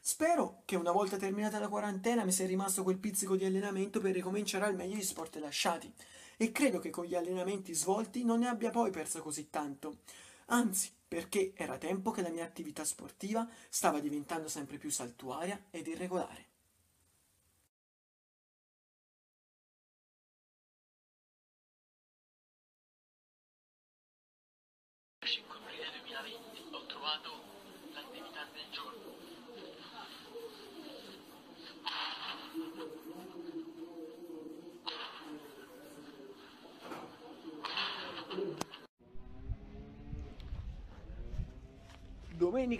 Spero 0.00 0.62
che 0.64 0.74
una 0.74 0.90
volta 0.90 1.16
terminata 1.16 1.60
la 1.60 1.68
quarantena 1.68 2.24
mi 2.24 2.32
sia 2.32 2.46
rimasto 2.46 2.82
quel 2.82 2.98
pizzico 2.98 3.36
di 3.36 3.44
allenamento 3.44 4.00
per 4.00 4.12
ricominciare 4.12 4.64
al 4.64 4.74
meglio 4.74 4.96
gli 4.96 5.02
sport 5.02 5.36
lasciati 5.36 5.92
e 6.36 6.52
credo 6.52 6.78
che 6.78 6.90
con 6.90 7.04
gli 7.04 7.14
allenamenti 7.14 7.74
svolti 7.74 8.24
non 8.24 8.40
ne 8.40 8.48
abbia 8.48 8.70
poi 8.70 8.90
perso 8.90 9.20
così 9.22 9.50
tanto. 9.50 9.98
Anzi, 10.46 10.90
perché 11.06 11.52
era 11.54 11.78
tempo 11.78 12.10
che 12.10 12.22
la 12.22 12.30
mia 12.30 12.44
attività 12.44 12.84
sportiva 12.84 13.48
stava 13.68 14.00
diventando 14.00 14.48
sempre 14.48 14.78
più 14.78 14.90
saltuaria 14.90 15.66
ed 15.70 15.86
irregolare. 15.86 16.51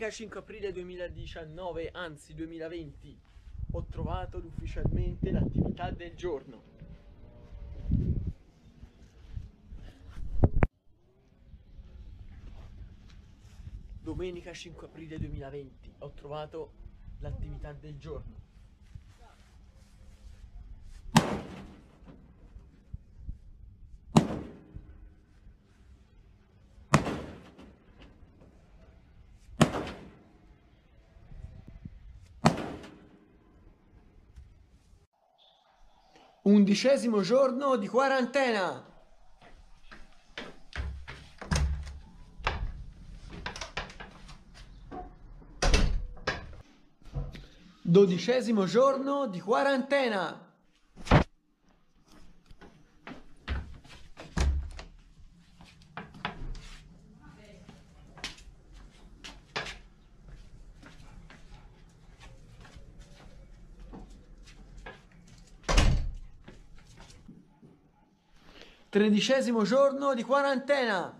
Domenica 0.03 0.21
5 0.21 0.41
aprile 0.41 0.73
2019, 0.73 1.91
anzi 1.93 2.35
2020, 2.35 3.21
ho 3.71 3.87
trovato 3.88 4.38
ufficialmente 4.38 5.31
l'attività 5.31 5.93
del 5.93 6.17
giorno. 6.17 6.65
Domenica 14.01 14.53
5 14.53 14.87
aprile 14.88 15.21
2020 15.21 15.95
ho 15.99 16.11
trovato 16.11 16.73
l'attività 17.21 17.73
del 17.73 17.97
giorno. 17.97 18.52
Undicesimo 36.45 37.21
giorno 37.21 37.77
di 37.77 37.87
quarantena. 37.87 38.85
Dodicesimo 47.81 48.65
giorno 48.65 49.29
di 49.29 49.39
quarantena. 49.39 50.52
Tredicesimo 68.93 69.63
giorno 69.65 70.13
di 70.13 70.23
quarantena. 70.23 71.19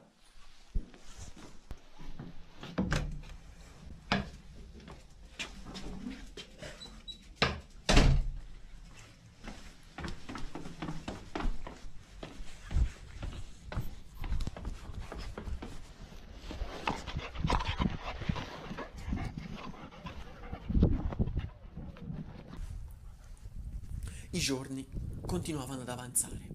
I 24.29 24.39
giorni 24.39 24.87
continuavano 25.25 25.81
ad 25.81 25.89
avanzare, 25.89 26.52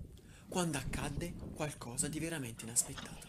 quando 0.58 0.80
accadde 0.80 1.36
qualcosa 1.54 2.08
di 2.08 2.18
veramente 2.18 2.64
inaspettato. 2.66 3.28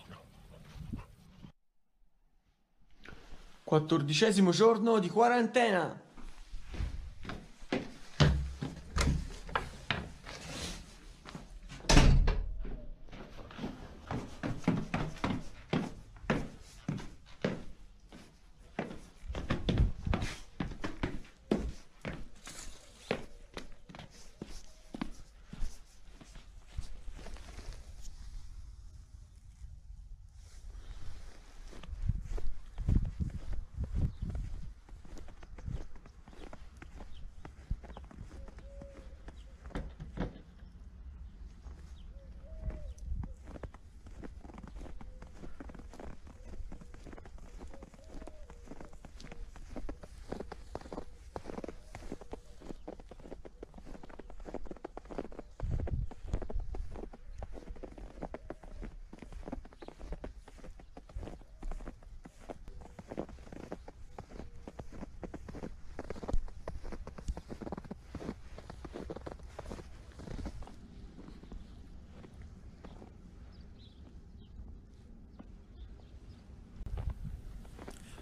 Quattordicesimo 3.62 4.50
giorno 4.50 4.98
di 4.98 5.10
quarantena. 5.10 6.07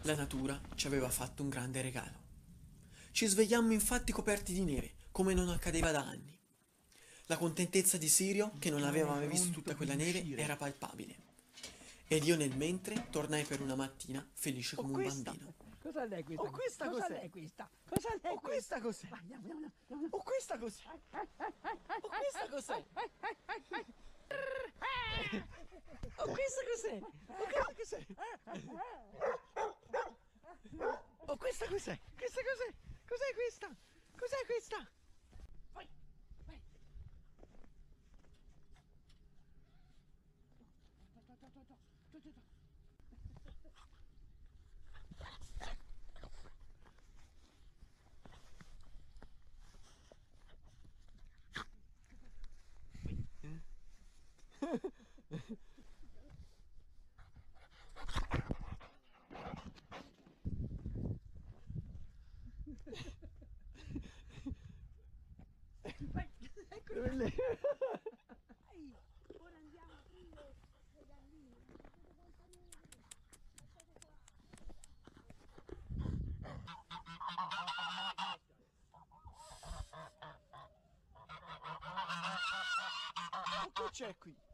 La 0.06 0.14
natura 0.14 0.60
ci 0.76 0.86
aveva 0.86 1.10
fatto 1.10 1.42
un 1.42 1.48
grande 1.48 1.82
regalo. 1.82 2.22
Ci 3.10 3.26
svegliammo 3.26 3.72
infatti 3.72 4.12
coperti 4.12 4.52
di 4.52 4.62
neve, 4.62 4.94
come 5.10 5.34
non 5.34 5.48
accadeva 5.48 5.90
da 5.90 6.06
anni. 6.06 6.38
La 7.26 7.36
contentezza 7.36 7.96
di 7.96 8.08
Sirio, 8.08 8.52
che 8.60 8.70
non 8.70 8.84
aveva 8.84 9.14
mai 9.14 9.26
visto 9.26 9.50
tutta 9.50 9.74
quella 9.74 9.96
neve, 9.96 10.24
era 10.36 10.54
palpabile. 10.54 11.16
Ed 12.06 12.22
io 12.22 12.36
nel 12.36 12.56
mentre 12.56 13.08
tornai 13.10 13.42
per 13.42 13.60
una 13.60 13.74
mattina 13.74 14.24
felice 14.32 14.76
come 14.76 14.92
un 14.92 15.22
bambino. 15.22 15.54
Cosa 15.82 16.04
lei 16.04 16.22
questa? 16.22 16.44
Oh, 16.44 16.50
questa 16.50 16.88
Cosa 16.88 17.06
cos'è? 17.08 17.28
questa? 17.28 17.70
Cosa 17.88 18.08
lei 18.22 18.32
Oh, 18.32 18.40
questa 18.40 18.80
cos'è? 18.80 19.08
Oh, 19.10 20.20
questa 20.20 20.58
cos'è? 20.58 20.84
Oh, 21.98 22.08
questa 22.08 22.48
cos'è? 22.48 22.84
Oh, 26.16 26.30
questa 26.30 26.62
cos'è? 26.64 27.00
Oh, 27.02 27.72
questa 27.74 27.98
cos'è? 27.98 28.06
Oh, 30.78 31.36
questa 31.36 31.66
cos'è? 31.66 31.98
Questa 32.16 32.40
cos'è? 32.42 32.72
Cos'è 33.06 33.34
questa? 33.34 33.68
Cos'è 34.16 34.44
questa? 34.46 34.88
Vai! 35.72 35.88
Vai! 36.44 36.60
No, 54.60 54.68
no, 54.72 54.80
no. 54.82 54.92
Dai, 66.88 67.34
ora 69.38 69.56
andiamo 69.56 69.92
a 69.92 70.00
le 70.94 71.04
galline. 71.06 71.56
Ma 83.50 83.70
che 83.72 83.88
c'è 83.90 84.16
qui? 84.18 84.45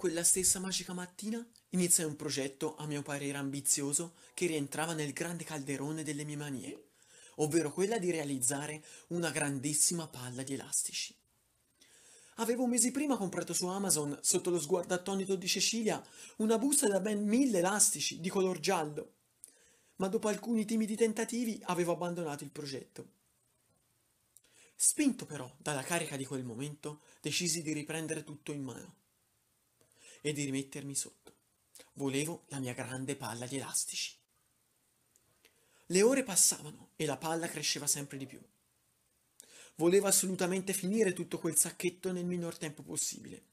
Quella 0.00 0.24
stessa 0.24 0.58
magica 0.60 0.94
mattina 0.94 1.46
iniziai 1.72 2.06
un 2.06 2.16
progetto 2.16 2.74
a 2.76 2.86
mio 2.86 3.02
parere 3.02 3.36
ambizioso 3.36 4.14
che 4.32 4.46
rientrava 4.46 4.94
nel 4.94 5.12
grande 5.12 5.44
calderone 5.44 6.02
delle 6.02 6.24
mie 6.24 6.36
manie, 6.36 6.84
ovvero 7.34 7.70
quella 7.70 7.98
di 7.98 8.10
realizzare 8.10 8.82
una 9.08 9.28
grandissima 9.28 10.08
palla 10.08 10.42
di 10.42 10.54
elastici. 10.54 11.14
Avevo 12.36 12.66
mesi 12.66 12.92
prima 12.92 13.18
comprato 13.18 13.52
su 13.52 13.66
Amazon, 13.66 14.18
sotto 14.22 14.48
lo 14.48 14.58
sguardo 14.58 14.94
attonito 14.94 15.36
di 15.36 15.46
Cecilia, 15.46 16.02
una 16.36 16.56
busta 16.56 16.88
da 16.88 16.98
ben 16.98 17.22
mille 17.22 17.58
elastici 17.58 18.20
di 18.20 18.30
color 18.30 18.58
giallo, 18.58 19.16
ma 19.96 20.08
dopo 20.08 20.28
alcuni 20.28 20.64
timidi 20.64 20.96
tentativi 20.96 21.60
avevo 21.64 21.92
abbandonato 21.92 22.42
il 22.42 22.50
progetto. 22.50 23.06
Spinto 24.74 25.26
però 25.26 25.54
dalla 25.58 25.82
carica 25.82 26.16
di 26.16 26.24
quel 26.24 26.42
momento, 26.42 27.02
decisi 27.20 27.60
di 27.60 27.74
riprendere 27.74 28.24
tutto 28.24 28.50
in 28.50 28.62
mano 28.62 28.99
e 30.20 30.32
di 30.32 30.44
rimettermi 30.44 30.94
sotto. 30.94 31.34
Volevo 31.94 32.44
la 32.48 32.58
mia 32.58 32.72
grande 32.72 33.16
palla 33.16 33.46
di 33.46 33.56
elastici. 33.56 34.16
Le 35.86 36.02
ore 36.02 36.22
passavano 36.22 36.90
e 36.96 37.04
la 37.04 37.16
palla 37.16 37.48
cresceva 37.48 37.86
sempre 37.86 38.16
di 38.16 38.26
più. 38.26 38.40
Volevo 39.74 40.06
assolutamente 40.06 40.72
finire 40.72 41.12
tutto 41.12 41.38
quel 41.38 41.56
sacchetto 41.56 42.12
nel 42.12 42.26
minor 42.26 42.56
tempo 42.56 42.82
possibile. 42.82 43.44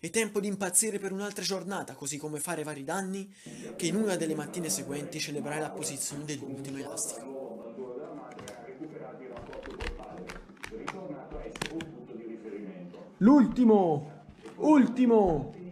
E 0.00 0.10
tempo 0.10 0.40
di 0.40 0.46
impazzire 0.46 0.98
per 0.98 1.12
un'altra 1.12 1.42
giornata, 1.42 1.94
così 1.94 2.18
come 2.18 2.38
fare 2.38 2.64
vari 2.64 2.84
danni, 2.84 3.34
che 3.76 3.86
in 3.86 3.96
una 3.96 4.16
delle 4.16 4.34
mattine 4.34 4.68
seguenti 4.68 5.18
celebrai 5.18 5.58
la 5.58 5.70
posizione 5.70 6.24
dell'ultimo 6.24 6.76
elastico. 6.76 7.34
L'ultimo! 13.18 14.24
Ultimo! 14.56 15.65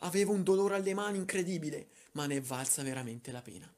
Avevo 0.00 0.32
un 0.32 0.42
dolore 0.42 0.76
alle 0.76 0.94
mani 0.94 1.18
incredibile, 1.18 1.88
ma 2.12 2.26
ne 2.26 2.36
è 2.36 2.40
valsa 2.40 2.82
veramente 2.82 3.32
la 3.32 3.42
pena. 3.42 3.72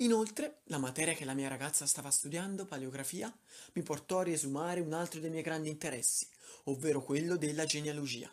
Inoltre, 0.00 0.60
la 0.64 0.78
materia 0.78 1.14
che 1.14 1.24
la 1.24 1.34
mia 1.34 1.48
ragazza 1.48 1.86
stava 1.86 2.10
studiando, 2.10 2.66
paleografia, 2.66 3.34
mi 3.72 3.82
portò 3.82 4.20
a 4.20 4.24
riesumare 4.24 4.80
un 4.80 4.92
altro 4.92 5.20
dei 5.20 5.30
miei 5.30 5.42
grandi 5.42 5.68
interessi, 5.68 6.28
ovvero 6.64 7.02
quello 7.02 7.36
della 7.36 7.64
genealogia. 7.64 8.30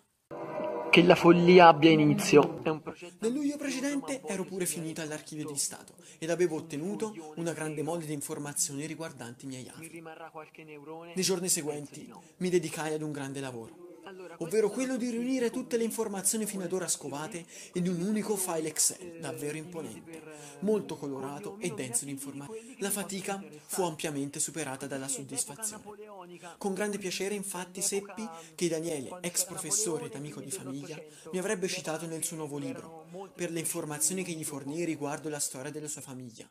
Che 0.93 1.01
la 1.01 1.15
follia 1.15 1.69
abbia 1.69 1.89
inizio. 1.89 2.61
È 2.61 2.69
un 2.69 2.79
progetto 2.83 3.15
Nel 3.21 3.33
luglio 3.33 3.57
precedente 3.57 4.21
ero 4.27 4.43
pure 4.43 4.67
finito 4.67 5.01
all'archivio 5.01 5.43
di 5.47 5.57
Stato 5.57 5.95
ed 6.19 6.29
avevo 6.29 6.57
ottenuto 6.57 7.33
una 7.37 7.51
grande 7.51 7.81
mole 7.81 8.05
di 8.05 8.13
informazioni 8.13 8.85
riguardanti 8.85 9.45
i 9.45 9.47
miei 9.47 9.63
Mi 9.75 9.87
avi. 9.87 10.03
Nei 11.15 11.23
giorni 11.23 11.49
seguenti 11.49 12.07
mi 12.37 12.49
dedicai 12.49 12.93
ad 12.93 13.01
un 13.01 13.11
grande 13.11 13.39
lavoro, 13.39 13.92
ovvero 14.37 14.69
quello 14.69 14.97
di 14.97 15.09
riunire 15.09 15.49
tutte 15.49 15.77
le 15.77 15.83
informazioni 15.83 16.45
fino 16.45 16.63
ad 16.63 16.73
ora 16.73 16.87
scovate 16.87 17.45
in 17.73 17.87
un 17.87 18.01
unico 18.01 18.35
file 18.35 18.69
Excel 18.69 19.19
davvero 19.19 19.57
imponente, 19.57 20.21
molto 20.59 20.97
colorato 20.97 21.57
e 21.59 21.73
denso 21.73 22.05
di 22.05 22.11
informazioni. 22.11 22.75
La 22.79 22.89
fatica 22.89 23.43
fu 23.65 23.83
ampiamente 23.83 24.39
superata 24.39 24.87
dalla 24.87 25.07
soddisfazione. 25.07 25.83
Con 26.57 26.73
grande 26.73 26.97
piacere 26.97 27.35
infatti 27.35 27.81
seppi 27.81 28.27
che 28.55 28.67
Daniele, 28.67 29.17
ex 29.21 29.45
professore 29.45 30.05
ed 30.05 30.15
amico 30.15 30.41
di 30.41 30.51
famiglia, 30.51 31.01
mi 31.31 31.37
avrebbe 31.39 31.67
citato 31.67 32.05
nel 32.05 32.23
suo 32.23 32.37
nuovo 32.37 32.57
libro 32.57 33.29
per 33.35 33.51
le 33.51 33.59
informazioni 33.59 34.23
che 34.23 34.33
gli 34.33 34.43
fornii 34.43 34.83
riguardo 34.83 35.29
la 35.29 35.39
storia 35.39 35.71
della 35.71 35.87
sua 35.87 36.01
famiglia. 36.01 36.49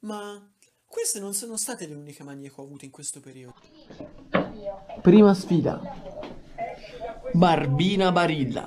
Ma 0.00 0.51
queste 0.92 1.20
non 1.20 1.32
sono 1.32 1.56
state 1.56 1.86
le 1.86 1.94
uniche 1.94 2.22
manie 2.22 2.50
che 2.50 2.60
ho 2.60 2.64
avuto 2.64 2.84
in 2.84 2.90
questo 2.90 3.18
periodo. 3.20 3.54
Prima 5.00 5.32
sfida. 5.32 5.80
Barbina 7.32 8.12
Barilla. 8.12 8.66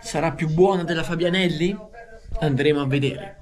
Sarà 0.00 0.32
più 0.32 0.48
buona 0.48 0.84
della 0.84 1.02
Fabianelli? 1.02 1.76
Andremo 2.40 2.80
a 2.80 2.86
vedere. 2.86 3.38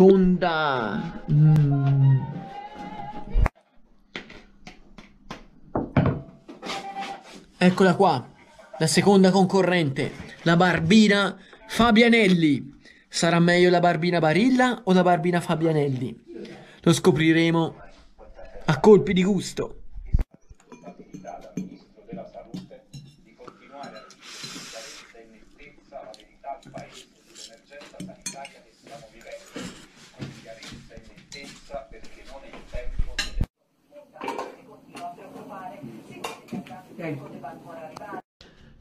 online 0.00 1.22
in 1.28 1.79
Eccola 7.62 7.94
qua, 7.94 8.26
la 8.78 8.86
seconda 8.86 9.30
concorrente, 9.30 10.12
la 10.44 10.56
barbina 10.56 11.36
Fabianelli. 11.68 12.80
Sarà 13.06 13.38
meglio 13.38 13.68
la 13.68 13.80
barbina 13.80 14.18
Barilla 14.18 14.80
o 14.84 14.94
la 14.94 15.02
barbina 15.02 15.42
Fabianelli? 15.42 16.24
Lo 16.80 16.92
scopriremo 16.94 17.74
a 18.64 18.80
colpi 18.80 19.12
di 19.12 19.22
gusto. 19.22 19.82
responsabilità 20.72 21.38
da 21.38 21.52
Ministro 21.54 22.02
della 22.08 22.26
Salute 22.32 22.86
di 22.90 23.36
continuare 23.36 23.96
a 23.98 24.06
dire 24.08 24.32
con 24.40 24.64
chiarezza 24.70 25.18
e 25.18 25.26
nettezza 25.28 26.00
la 26.02 26.10
verità 26.16 26.58
al 26.62 26.70
Paese 26.70 27.06
sull'emergenza 27.34 27.96
sanitaria 27.98 28.62
che 28.64 28.72
stiamo 28.72 29.06
vivendo, 29.12 29.68
con 30.16 30.32
chiarezza 30.40 30.94
e 30.94 31.02
nettezza 31.12 31.76
perché 31.90 32.22
non 32.24 32.40
è 32.40 32.56
il 32.56 32.62
tempo 32.70 33.14
delle 33.16 33.48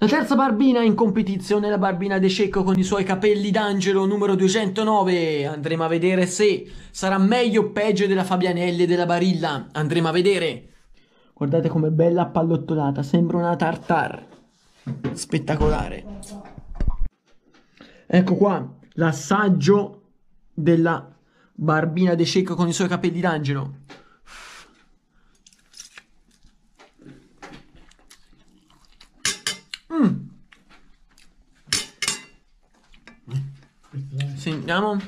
La 0.01 0.07
terza 0.07 0.35
barbina 0.35 0.81
in 0.81 0.95
competizione 0.95 1.67
è 1.67 1.69
la 1.69 1.77
barbina 1.77 2.19
De 2.19 2.29
Cecco 2.29 2.63
con 2.63 2.79
i 2.79 2.83
suoi 2.83 3.03
capelli 3.03 3.51
d'angelo 3.51 4.05
numero 4.05 4.35
209. 4.35 5.45
Andremo 5.45 5.83
a 5.83 5.87
vedere 5.87 6.25
se 6.25 6.65
sarà 6.89 7.17
meglio 7.17 7.63
o 7.63 7.69
peggio 7.71 8.07
della 8.07 8.23
Fabianelli 8.23 8.83
e 8.83 8.87
della 8.87 9.05
Barilla. 9.05 9.67
Andremo 9.73 10.07
a 10.07 10.11
vedere. 10.11 10.69
Guardate 11.33 11.67
com'è 11.67 11.89
bella 11.89 12.21
appallottolata, 12.21 13.03
sembra 13.03 13.37
una 13.37 13.55
tartar. 13.57 14.25
Spettacolare. 15.11 16.05
Ecco 18.07 18.35
qua 18.35 18.73
l'assaggio 18.93 20.01
della 20.53 21.13
barbina 21.53 22.15
De 22.15 22.25
Cecco 22.25 22.55
con 22.55 22.69
i 22.69 22.73
suoi 22.73 22.87
capelli 22.87 23.19
d'angelo. 23.19 23.73
Sentiamo. 34.37 34.99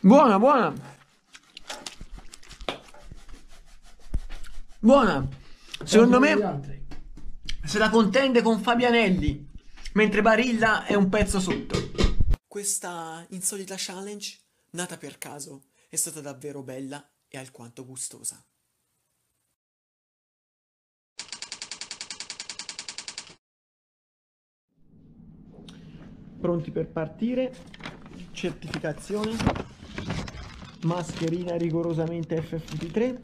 Buona, 0.00 0.38
buona. 0.38 0.74
Buona. 4.80 5.28
Secondo 5.84 6.18
me 6.18 6.88
se 7.64 7.78
la 7.78 7.90
contende 7.90 8.42
con 8.42 8.60
Fabianelli, 8.60 9.48
mentre 9.92 10.22
Barilla 10.22 10.84
è 10.86 10.94
un 10.94 11.08
pezzo 11.08 11.38
sotto. 11.38 11.92
Questa 12.48 13.24
insolita 13.30 13.76
challenge, 13.78 14.38
nata 14.70 14.96
per 14.96 15.18
caso, 15.18 15.66
è 15.88 15.94
stata 15.94 16.20
davvero 16.20 16.62
bella 16.62 17.08
e 17.28 17.38
alquanto 17.38 17.84
gustosa. 17.84 18.44
Pronti 26.40 26.70
per 26.70 26.88
partire. 26.88 27.54
Certificazione. 28.32 29.36
Mascherina 30.84 31.54
rigorosamente 31.58 32.40
FFP3. 32.40 33.20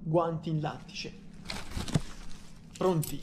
Guanti 0.00 0.50
in 0.50 0.60
lattice. 0.60 1.12
Pronti. 2.78 3.20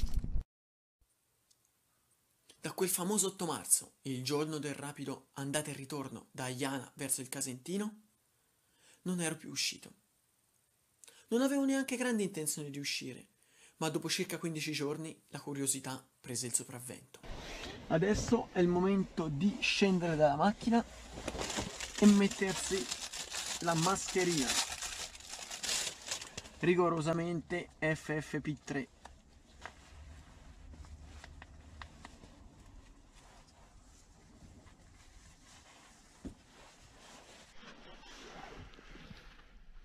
Da 2.60 2.73
quel 2.73 2.89
famoso 2.89 3.27
8 3.27 3.45
marzo, 3.45 3.93
il 4.01 4.25
giorno 4.25 4.58
del 4.58 4.73
rapido 4.73 5.30
andata 5.36 5.71
e 5.71 5.73
ritorno 5.73 6.27
da 6.32 6.43
Aiana 6.43 6.91
verso 6.95 7.21
il 7.21 7.30
Casentino, 7.30 8.01
non 9.04 9.21
ero 9.21 9.38
più 9.38 9.49
uscito. 9.49 9.93
Non 11.30 11.41
avevo 11.41 11.63
neanche 11.63 11.95
grande 11.95 12.23
intenzione 12.23 12.69
di 12.69 12.77
uscire, 12.77 13.27
ma 13.77 13.89
dopo 13.89 14.10
circa 14.10 14.38
15 14.38 14.71
giorni 14.73 15.23
la 15.30 15.39
curiosità 15.39 16.06
prese 16.19 16.47
il 16.47 16.54
sopravvento. 16.54 17.50
Adesso 17.91 18.47
è 18.54 18.60
il 18.60 18.69
momento 18.69 19.27
di 19.27 19.58
scendere 19.60 20.15
dalla 20.15 20.38
macchina 20.38 20.82
e 21.99 22.06
mettersi 22.06 22.82
la 23.65 23.73
mascherina. 23.73 24.47
Rigorosamente 26.60 27.71
FFP3. 27.82 28.88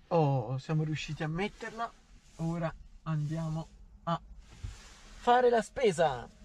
Oh, 0.07 0.57
siamo 0.59 0.83
riusciti 0.83 1.23
a 1.23 1.27
metterla. 1.27 1.91
Ora 2.37 2.73
andiamo 3.03 3.67
a 4.03 4.17
fare 5.17 5.49
la 5.49 5.61
spesa. 5.61 6.36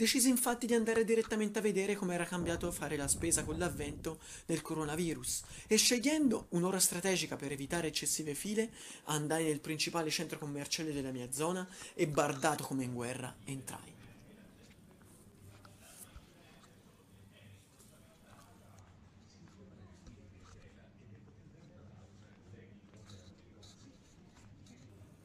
Decisi 0.00 0.30
infatti 0.30 0.64
di 0.64 0.72
andare 0.72 1.04
direttamente 1.04 1.58
a 1.58 1.60
vedere 1.60 1.94
come 1.94 2.14
era 2.14 2.24
cambiato 2.24 2.72
fare 2.72 2.96
la 2.96 3.06
spesa 3.06 3.44
con 3.44 3.58
l'avvento 3.58 4.18
del 4.46 4.62
coronavirus 4.62 5.42
e 5.66 5.76
scegliendo 5.76 6.46
un'ora 6.52 6.78
strategica 6.80 7.36
per 7.36 7.52
evitare 7.52 7.88
eccessive 7.88 8.34
file, 8.34 8.70
andai 9.04 9.44
nel 9.44 9.60
principale 9.60 10.08
centro 10.08 10.38
commerciale 10.38 10.94
della 10.94 11.10
mia 11.10 11.30
zona 11.32 11.68
e 11.92 12.08
bardato 12.08 12.64
come 12.64 12.84
in 12.84 12.94
guerra 12.94 13.36
entrai. 13.44 13.92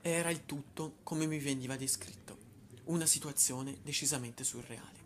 Era 0.02 0.30
il 0.32 0.46
tutto 0.46 0.98
come 1.04 1.28
mi 1.28 1.40
veniva 1.40 1.78
descritto, 1.78 2.35
una 2.86 3.06
situazione 3.06 3.78
decisamente 3.84 4.43
surreale. 4.43 5.04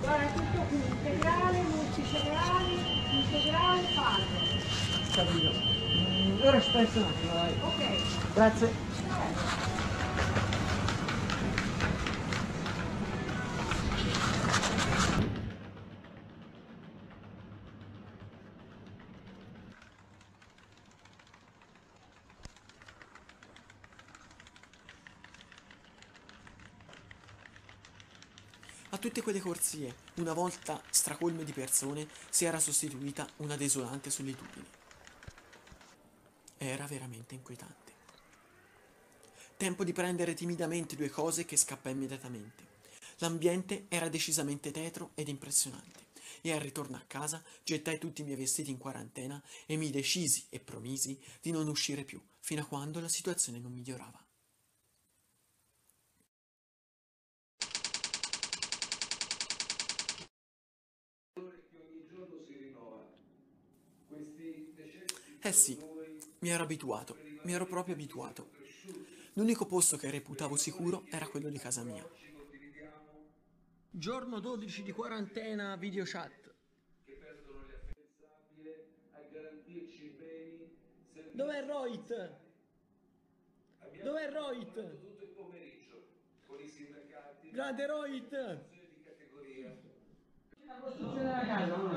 Guarda, 0.00 0.26
tutto 0.32 0.60
qui, 0.68 0.76
integrale, 0.76 1.62
multicereali, 1.62 2.74
integrale, 3.10 3.82
farro. 3.94 4.22
Capito? 5.12 5.52
Mm, 5.52 6.40
ora 6.42 6.56
aspetta 6.58 6.98
un 6.98 7.04
attimo, 7.04 7.32
dai. 7.32 7.52
Ok. 7.60 8.34
Grazie. 8.34 8.95
Tutte 29.06 29.22
quelle 29.22 29.38
corsie, 29.38 29.94
una 30.14 30.32
volta 30.32 30.82
stracolme 30.90 31.44
di 31.44 31.52
persone, 31.52 32.08
si 32.28 32.44
era 32.44 32.58
sostituita 32.58 33.28
una 33.36 33.54
desolante 33.54 34.10
solitudine. 34.10 34.66
Era 36.58 36.86
veramente 36.86 37.34
inquietante. 37.34 37.92
Tempo 39.56 39.84
di 39.84 39.92
prendere 39.92 40.34
timidamente 40.34 40.96
due 40.96 41.08
cose 41.08 41.44
che 41.44 41.56
scappai 41.56 41.92
immediatamente. 41.92 42.66
L'ambiente 43.18 43.86
era 43.88 44.08
decisamente 44.08 44.72
tetro 44.72 45.12
ed 45.14 45.28
impressionante 45.28 46.06
e 46.40 46.52
al 46.52 46.58
ritorno 46.58 46.96
a 46.96 47.04
casa 47.06 47.40
gettai 47.62 47.98
tutti 47.98 48.22
i 48.22 48.24
miei 48.24 48.36
vestiti 48.36 48.72
in 48.72 48.78
quarantena 48.78 49.40
e 49.66 49.76
mi 49.76 49.90
decisi 49.90 50.46
e 50.50 50.58
promisi 50.58 51.16
di 51.40 51.52
non 51.52 51.68
uscire 51.68 52.02
più 52.02 52.20
fino 52.40 52.62
a 52.62 52.66
quando 52.66 52.98
la 52.98 53.08
situazione 53.08 53.60
non 53.60 53.72
migliorava. 53.72 54.25
Eh 65.46 65.52
sì, 65.52 65.78
mi 66.40 66.48
ero 66.48 66.64
abituato, 66.64 67.16
mi 67.42 67.52
ero 67.52 67.66
proprio 67.66 67.94
abituato. 67.94 68.48
L'unico 69.34 69.64
posto 69.64 69.96
che 69.96 70.10
reputavo 70.10 70.56
sicuro 70.56 71.04
era 71.08 71.28
quello 71.28 71.48
di 71.50 71.58
casa 71.58 71.84
mia. 71.84 72.04
Giorno 73.88 74.40
12 74.40 74.82
di 74.82 74.90
quarantena, 74.90 75.76
video 75.76 76.02
chat. 76.04 76.52
Dov'è 81.30 81.64
Roit? 81.64 82.36
Dov'è 84.02 84.32
Roit? 84.32 84.96
Grande 87.52 87.86
Roit! 87.86 88.58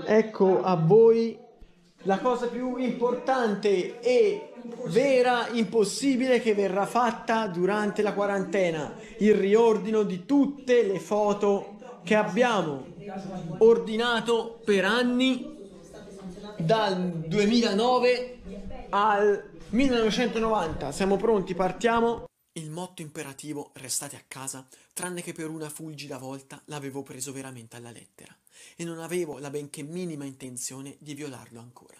Ecco 0.05 0.61
a 0.61 0.75
voi 0.75 1.47
la 2.03 2.19
cosa 2.19 2.47
più 2.47 2.77
importante 2.77 3.99
e 3.99 4.53
vera, 4.85 5.47
impossibile 5.51 6.39
che 6.39 6.53
verrà 6.53 6.85
fatta 6.85 7.47
durante 7.47 8.01
la 8.01 8.13
quarantena, 8.13 8.93
il 9.17 9.33
riordino 9.33 10.03
di 10.03 10.25
tutte 10.25 10.83
le 10.83 10.99
foto 10.99 11.75
che 12.03 12.15
abbiamo 12.15 12.85
ordinato 13.59 14.59
per 14.63 14.85
anni 14.85 15.57
dal 16.57 16.97
2009 17.27 18.39
al 18.89 19.43
1990. 19.69 20.91
Siamo 20.91 21.17
pronti, 21.17 21.53
partiamo. 21.53 22.28
Il 22.59 22.71
motto 22.71 23.01
imperativo 23.01 23.71
restate 23.75 24.17
a 24.17 24.23
casa, 24.27 24.67
tranne 24.91 25.21
che 25.21 25.31
per 25.31 25.49
una 25.49 25.69
fulgida 25.69 26.17
volta 26.17 26.61
l'avevo 26.65 27.03
preso 27.03 27.31
veramente 27.31 27.77
alla 27.77 27.89
lettera 27.89 28.35
e 28.75 28.83
non 28.83 28.99
avevo 28.99 29.39
la 29.39 29.49
benché 29.49 29.81
minima 29.81 30.25
intenzione 30.25 30.97
di 30.99 31.13
violarlo 31.13 31.61
ancora. 31.61 31.95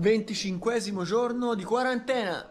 Venticinquesimo 0.00 1.04
giorno 1.04 1.54
di 1.54 1.62
quarantena. 1.62 2.50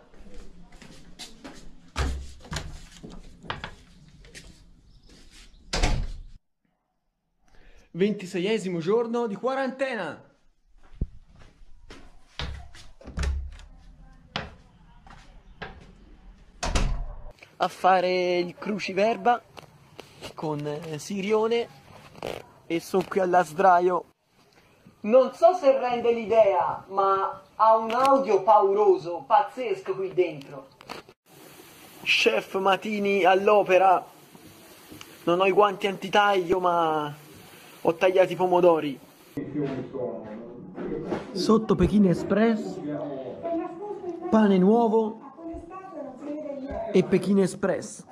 Ventiseiesimo 7.89 8.77
giorno 8.77 9.25
di 9.25 9.33
quarantena. 9.33 10.37
A 17.57 17.67
fare 17.67 18.37
il 18.37 18.53
cruciverba 18.53 19.43
con 20.35 20.67
eh, 20.67 20.99
Sirione 20.99 21.67
e 22.67 22.79
sono 22.79 23.05
qui 23.07 23.19
alla 23.19 23.43
sdraio 23.43 24.17
non 25.01 25.31
so 25.33 25.53
se 25.53 25.77
rende 25.77 26.11
l'idea, 26.13 26.83
ma 26.89 27.41
ha 27.55 27.77
un 27.77 27.91
audio 27.91 28.41
pauroso, 28.43 29.23
pazzesco 29.25 29.93
qui 29.95 30.13
dentro. 30.13 30.67
Chef 32.03 32.55
Matini 32.57 33.23
all'opera. 33.23 34.03
Non 35.23 35.39
ho 35.41 35.45
i 35.45 35.51
guanti 35.51 35.87
antitaglio, 35.87 36.59
ma 36.59 37.13
ho 37.81 37.93
tagliato 37.93 38.31
i 38.31 38.35
pomodori. 38.35 38.99
Sotto 41.31 41.75
Pechino 41.75 42.09
Express, 42.09 42.79
pane 44.29 44.57
nuovo 44.57 45.19
e 46.91 47.03
Pechino 47.03 47.41
Express. 47.41 48.03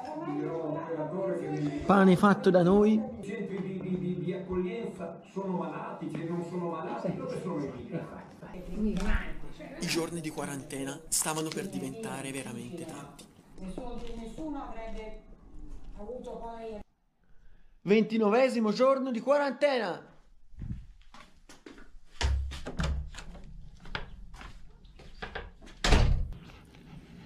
Pane 1.86 2.16
fatto 2.18 2.50
da 2.50 2.64
noi 2.64 3.02
centri 3.24 3.58
di, 3.62 3.80
di- 3.80 4.00
di- 4.00 4.24
di 4.24 4.34
accoglienza 4.58 5.22
sono 5.32 5.58
malati, 5.58 6.08
che 6.08 6.24
non 6.24 6.44
sono 6.44 6.72
malati, 6.72 7.16
dove 7.16 7.42
sono 7.42 7.64
i 7.64 7.72
migrati? 8.76 9.36
I 9.80 9.86
giorni 9.86 10.20
di 10.20 10.30
quarantena 10.32 11.00
stavano 11.08 11.50
per 11.50 11.70
diventare 11.70 12.32
veramente 12.32 12.86
tanti. 12.86 13.26
Nessuno, 13.60 14.02
nessuno 14.16 14.64
avrebbe 14.64 15.22
avuto 15.98 16.38
poi 16.38 16.80
Ventinovesimo 17.82 18.74
giorno 18.74 19.12
di 19.12 19.20
quarantena. 19.20 20.16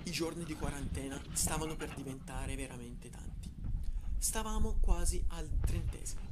I 0.04 0.12
giorni 0.12 0.44
di 0.44 0.54
quarantena 0.54 1.20
stavano 1.32 1.76
per 1.76 1.92
diventare 1.96 2.56
veramente 2.56 3.10
tanti. 3.10 3.50
Stavamo 4.20 4.78
quasi 4.80 5.24
al 5.30 5.50
trentesimo. 5.66 6.31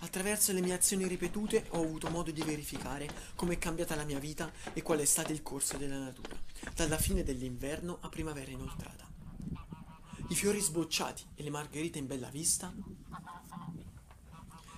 Attraverso 0.00 0.52
le 0.52 0.60
mie 0.60 0.74
azioni 0.74 1.06
ripetute 1.06 1.66
ho 1.70 1.82
avuto 1.82 2.08
modo 2.10 2.30
di 2.30 2.42
verificare 2.42 3.08
come 3.34 3.54
è 3.54 3.58
cambiata 3.58 3.94
la 3.94 4.04
mia 4.04 4.18
vita 4.18 4.50
e 4.72 4.82
qual 4.82 4.98
è 4.98 5.04
stato 5.04 5.32
il 5.32 5.42
corso 5.42 5.76
della 5.76 5.98
natura, 5.98 6.36
dalla 6.74 6.98
fine 6.98 7.22
dell'inverno 7.22 7.98
a 8.00 8.08
primavera 8.08 8.50
inoltrata. 8.50 9.06
I 10.28 10.34
fiori 10.34 10.60
sbocciati 10.60 11.24
e 11.34 11.42
le 11.42 11.50
margherite 11.50 11.98
in 11.98 12.06
bella 12.06 12.28
vista 12.28 12.72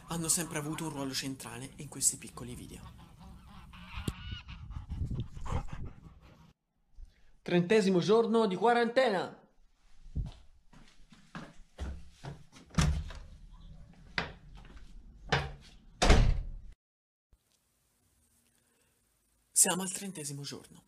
hanno 0.09 0.28
sempre 0.28 0.59
avuto 0.59 0.85
un 0.85 0.91
ruolo 0.91 1.14
centrale 1.14 1.72
in 1.76 1.89
questi 1.89 2.16
piccoli 2.16 2.55
video. 2.55 2.99
Trentesimo 7.51 7.98
giorno 7.98 8.46
di 8.46 8.55
quarantena. 8.55 9.36
Siamo 19.51 19.82
al 19.82 19.90
trentesimo 19.90 20.42
giorno. 20.42 20.84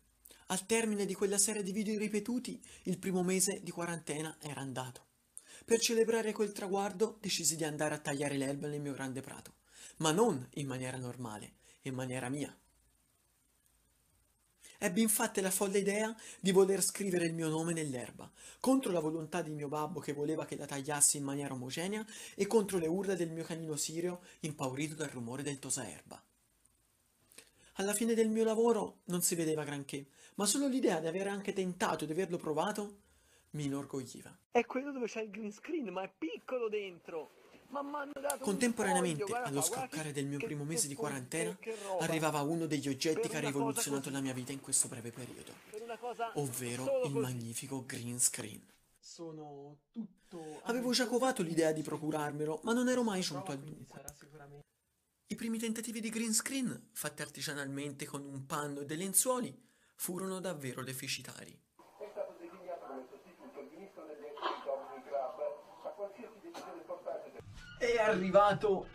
Al 0.47 0.65
termine 0.65 1.05
di 1.05 1.13
quella 1.13 1.37
serie 1.37 1.63
di 1.63 1.73
video 1.73 1.99
ripetuti, 1.99 2.63
il 2.83 2.97
primo 2.97 3.23
mese 3.23 3.59
di 3.61 3.71
quarantena 3.71 4.37
era 4.39 4.61
andato. 4.61 5.07
Per 5.65 5.81
celebrare 5.81 6.31
quel 6.31 6.53
traguardo 6.53 7.17
decisi 7.19 7.57
di 7.57 7.65
andare 7.65 7.95
a 7.95 7.99
tagliare 7.99 8.37
l'erba 8.37 8.69
nel 8.69 8.79
mio 8.79 8.93
grande 8.93 9.19
prato, 9.19 9.55
ma 9.97 10.13
non 10.13 10.47
in 10.53 10.67
maniera 10.67 10.95
normale, 10.95 11.55
in 11.81 11.93
maniera 11.93 12.29
mia. 12.29 12.57
Ebbi 14.83 14.99
infatti 14.99 15.39
la 15.39 15.49
folle 15.49 15.77
idea 15.77 16.13
di 16.41 16.51
voler 16.51 16.83
scrivere 16.83 17.25
il 17.25 17.33
mio 17.33 17.47
nome 17.47 17.71
nell'erba, 17.71 18.29
contro 18.59 18.91
la 18.91 18.99
volontà 18.99 19.41
di 19.41 19.49
mio 19.49 19.69
babbo 19.69 20.01
che 20.01 20.11
voleva 20.11 20.43
che 20.43 20.57
la 20.57 20.65
tagliassi 20.65 21.15
in 21.15 21.23
maniera 21.23 21.53
omogenea 21.53 22.05
e 22.35 22.47
contro 22.47 22.77
le 22.77 22.87
urla 22.87 23.15
del 23.15 23.29
mio 23.29 23.45
canino 23.45 23.77
sirio 23.77 24.19
impaurito 24.41 24.93
dal 24.93 25.07
rumore 25.07 25.41
del 25.41 25.57
tosaerba. 25.57 26.21
Alla 27.75 27.93
fine 27.93 28.13
del 28.13 28.27
mio 28.27 28.43
lavoro 28.43 28.97
non 29.05 29.21
si 29.21 29.35
vedeva 29.35 29.63
granché, 29.63 30.05
ma 30.35 30.45
solo 30.45 30.67
l'idea 30.67 30.99
di 30.99 31.07
aver 31.07 31.27
anche 31.27 31.53
tentato 31.53 32.03
di 32.03 32.11
averlo 32.11 32.35
provato 32.35 32.97
mi 33.51 33.63
inorgogliva. 33.63 34.37
È 34.51 34.65
quello 34.65 34.91
dove 34.91 35.07
c'è 35.07 35.21
il 35.21 35.29
green 35.29 35.53
screen, 35.53 35.93
ma 35.93 36.03
è 36.03 36.11
piccolo 36.17 36.67
dentro. 36.67 37.42
Contemporaneamente 38.39 39.33
allo 39.33 39.61
scoccare 39.61 40.11
del 40.11 40.25
mio 40.27 40.37
primo 40.37 40.63
mese 40.63 40.87
di 40.87 40.93
quarantena 40.93 41.57
arrivava 42.01 42.41
uno 42.41 42.67
degli 42.67 42.87
oggetti 42.87 43.27
che 43.27 43.37
ha 43.37 43.39
rivoluzionato 43.39 44.11
la 44.11 44.19
mia 44.19 44.33
vita 44.33 44.51
in 44.51 44.61
questo 44.61 44.87
breve 44.87 45.11
periodo, 45.11 45.53
ovvero 46.35 47.03
il 47.05 47.15
magnifico 47.15 47.83
green 47.83 48.19
screen. 48.19 48.61
Sono 48.99 49.77
tutto... 49.91 50.61
Avevo 50.63 50.91
già 50.91 51.07
covato 51.07 51.41
l'idea 51.41 51.71
di 51.71 51.81
procurarmelo, 51.81 52.61
ma 52.63 52.73
non 52.73 52.89
ero 52.89 53.01
mai 53.01 53.21
giunto 53.21 53.51
al 53.51 53.59
dunque. 53.59 54.03
I 55.27 55.35
primi 55.35 55.57
tentativi 55.57 55.99
di 55.99 56.09
green 56.09 56.33
screen, 56.33 56.89
fatti 56.93 57.23
artigianalmente 57.23 58.05
con 58.05 58.23
un 58.23 58.45
panno 58.45 58.81
e 58.81 58.85
dei 58.85 58.97
lenzuoli, 58.97 59.51
furono 59.95 60.39
davvero 60.39 60.83
deficitari. 60.83 61.51
È 61.51 62.07
stato 62.11 62.35
designato 62.39 62.85
come 62.85 63.05
sostituto 63.09 63.59
il 63.59 63.69
ministro 63.73 64.05
degli 64.05 64.25
esteri 64.25 64.61
Dominic 64.63 65.09
Raab, 65.09 65.39
ma 65.83 65.89
qualsiasi 65.89 66.39
decisione 66.39 66.81
importante 66.81 67.31
del 67.31 67.41
È 67.83 67.99
arrivato 67.99 68.87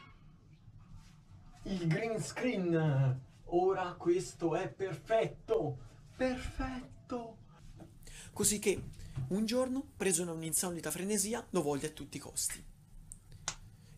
il 1.65 1.87
green 1.87 2.19
screen. 2.23 3.21
Ora 3.45 3.93
questo 3.93 4.57
è 4.57 4.67
perfetto. 4.67 5.77
Perfetto. 6.17 7.37
Così 8.33 8.59
che, 8.59 8.83
un 9.29 9.45
giorno, 9.45 9.85
preso 9.95 10.25
da 10.25 10.33
un'insolita 10.33 10.91
frenesia, 10.91 11.47
lo 11.51 11.61
volle 11.61 11.89
a 11.89 11.91
tutti 11.91 12.17
i 12.17 12.21
costi. 12.21 12.65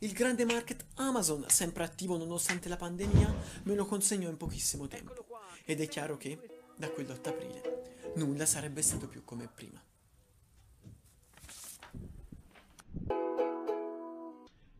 Il 0.01 0.13
grande 0.13 0.45
market 0.45 0.85
Amazon, 0.97 1.45
sempre 1.47 1.85
attivo 1.85 2.17
nonostante 2.17 2.69
la 2.69 2.77
pandemia, 2.77 3.35
me 3.63 3.75
lo 3.77 3.87
consegnò 3.87 4.29
in 4.29 4.37
pochissimo 4.37 4.89
tempo. 4.89 5.25
Ed 5.65 5.81
è 5.81 5.87
chiaro 5.87 6.17
che, 6.17 6.37
da 6.77 6.89
quell'8 6.89 7.29
aprile, 7.29 8.13
nulla 8.17 8.45
sarebbe 8.45 8.83
stato 8.83 9.07
più 9.07 9.23
come 9.23 9.47
prima. 9.47 9.81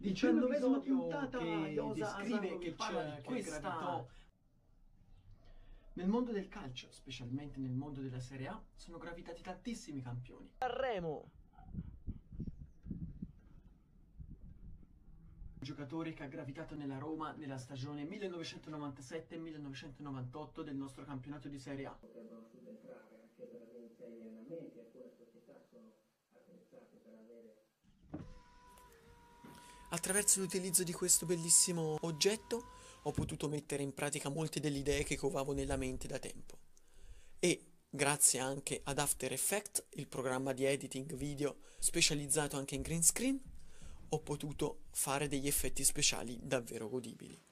Diciannovesima 0.01 0.79
episodio 0.79 0.99
puntata 0.99 1.37
che 1.39 1.45
Iosa 1.45 1.93
descrive 1.93 2.57
che 2.57 2.75
c'è 2.75 3.17
di 3.17 3.23
questa- 3.23 3.25
questa 3.61 4.07
Nel 5.93 6.09
mondo 6.09 6.33
del 6.33 6.49
calcio, 6.49 6.91
specialmente 6.91 7.61
nel 7.61 7.73
mondo 7.73 8.01
della 8.01 8.19
Serie 8.19 8.49
A, 8.49 8.59
sono 8.77 8.97
gravitati 8.97 9.43
tantissimi 9.43 10.01
campioni. 10.01 10.49
Sanremo. 10.57 11.31
Un 15.59 15.61
giocatore 15.61 16.15
che 16.15 16.23
ha 16.23 16.29
gravitato 16.29 16.75
nella 16.75 16.97
Roma 16.97 17.33
nella 17.33 17.59
stagione 17.59 18.05
1997-1998 18.05 20.63
del 20.63 20.77
nostro 20.77 21.05
campionato 21.05 21.49
di 21.49 21.59
Serie 21.59 21.85
A. 21.85 21.99
Attraverso 29.93 30.39
l'utilizzo 30.39 30.85
di 30.85 30.93
questo 30.93 31.27
bellissimo 31.27 31.97
oggetto 32.03 32.75
ho 33.03 33.11
potuto 33.11 33.49
mettere 33.49 33.83
in 33.83 33.93
pratica 33.93 34.29
molte 34.29 34.61
delle 34.61 34.79
idee 34.79 35.03
che 35.03 35.17
covavo 35.17 35.53
nella 35.53 35.77
mente 35.77 36.07
da 36.07 36.19
tempo. 36.19 36.59
E 37.41 37.65
grazie 37.89 38.39
anche 38.39 38.81
ad 38.85 38.99
After 39.01 39.33
Effects, 39.33 39.85
il 39.95 40.07
programma 40.07 40.53
di 40.53 40.65
editing 40.65 41.15
video 41.15 41.57
specializzato 41.81 42.57
anche 42.57 42.77
in 42.77 42.83
green 42.83 43.03
screen, 43.03 43.41
ho 44.11 44.21
potuto 44.21 44.83
fare 44.91 45.27
degli 45.27 45.49
effetti 45.49 45.83
speciali 45.83 46.39
davvero 46.41 46.89
godibili. 46.89 47.43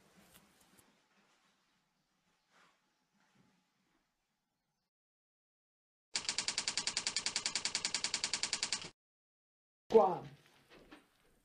Qua. 9.88 10.22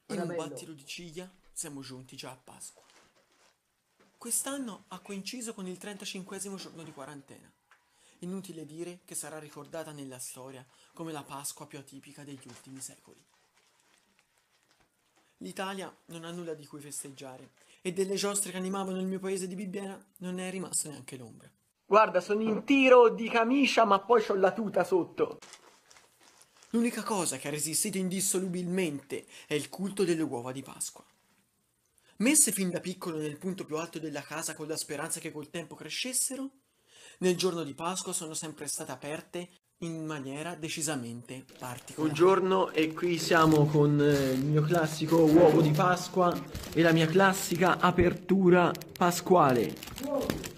In 0.08 0.20
un 0.20 0.28
Bello. 0.28 0.33
Battito 0.48 0.74
di 0.74 0.86
ciglia 0.86 1.30
siamo 1.52 1.82
giunti 1.82 2.16
già 2.16 2.32
a 2.32 2.40
Pasqua. 2.42 2.84
Quest'anno 4.18 4.86
ha 4.90 5.00
coinciso 5.00 5.54
con 5.54 5.68
il 5.68 5.78
35 5.78 6.38
giorno 6.40 6.84
di 6.84 6.92
quarantena. 6.92 7.52
Inutile 8.20 8.66
dire 8.66 9.00
che 9.06 9.16
sarà 9.16 9.38
ricordata 9.40 9.92
nella 9.92 10.20
storia 10.20 10.66
come 10.94 11.12
la 11.12 11.24
Pasqua 11.24 11.66
più 11.66 11.78
atipica 11.78 12.24
degli 12.24 12.46
ultimi 12.46 12.80
secoli. 12.80 13.22
L'Italia 15.38 15.94
non 16.06 16.24
ha 16.24 16.32
nulla 16.32 16.54
di 16.54 16.66
cui 16.66 16.80
festeggiare 16.80 17.52
e 17.82 17.92
delle 17.92 18.16
giostre 18.16 18.52
che 18.52 18.58
animavano 18.58 19.00
il 19.00 19.06
mio 19.06 19.20
paese 19.20 19.46
di 19.48 19.56
Bibbiena 19.56 20.02
non 20.20 20.36
ne 20.36 20.48
è 20.48 20.52
rimasto 20.52 20.90
neanche 20.90 21.18
l'ombra. 21.18 21.52
Guarda, 21.86 22.22
sono 22.22 22.42
in 22.42 22.64
tiro 22.64 23.10
di 23.10 23.28
camicia, 23.28 23.84
ma 23.84 24.00
poi 24.00 24.24
c'ho 24.24 24.36
la 24.36 24.54
tuta 24.54 24.86
sotto. 24.86 25.40
L'unica 26.74 27.04
cosa 27.04 27.38
che 27.38 27.48
ha 27.48 27.52
resistito 27.52 28.00
indissolubilmente 28.00 29.26
è 29.46 29.54
il 29.54 29.70
culto 29.70 30.04
delle 30.04 30.24
uova 30.24 30.52
di 30.52 30.64
Pasqua. 30.64 31.06
Messe 32.18 32.52
fin 32.52 32.72
da 32.72 32.80
piccolo 32.80 33.18
nel 33.18 33.38
punto 33.38 33.64
più 33.64 33.78
alto 33.78 34.00
della 34.00 34.24
casa 34.24 34.56
con 34.56 34.68
la 34.68 34.76
speranza 34.76 35.20
che 35.20 35.32
col 35.32 35.52
tempo 35.52 35.76
crescessero, 35.76 36.50
nel 37.20 37.38
giorno 37.38 37.64
di 37.64 37.76
Pasqua 37.76 38.12
sono 38.12 38.34
sempre 38.34 38.66
state 38.66 38.92
aperte 38.92 39.50
in 39.80 40.04
maniera 40.04 40.56
decisamente 40.56 41.46
particolare. 41.60 42.12
Buongiorno 42.12 42.72
e 42.72 42.92
qui 42.92 43.20
siamo 43.20 43.68
con 43.68 44.02
eh, 44.02 44.32
il 44.32 44.44
mio 44.44 44.64
classico 44.64 45.18
uovo 45.26 45.62
di 45.62 45.70
Pasqua 45.70 46.36
e 46.74 46.82
la 46.82 46.92
mia 46.92 47.06
classica 47.06 47.78
apertura 47.78 48.72
pasquale. 48.98 50.53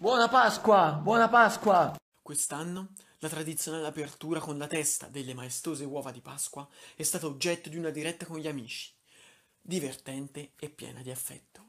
Buona 0.00 0.28
Pasqua, 0.28 0.92
buona 0.92 1.28
Pasqua! 1.28 1.96
Quest'anno 2.22 2.92
La 3.18 3.28
tradizionale 3.28 3.88
apertura 3.88 4.38
con 4.38 4.56
la 4.56 4.68
testa 4.68 5.08
delle 5.08 5.34
maestose 5.34 5.84
uova 5.84 6.12
di 6.12 6.20
Pasqua 6.20 6.68
è 6.94 7.02
stata 7.02 7.26
oggetto 7.26 7.68
di 7.68 7.78
una 7.78 7.90
diretta 7.90 8.24
con 8.24 8.38
gli 8.38 8.46
amici, 8.46 8.94
divertente 9.60 10.52
e 10.56 10.68
piena 10.68 11.02
di 11.02 11.10
affetto. 11.10 11.67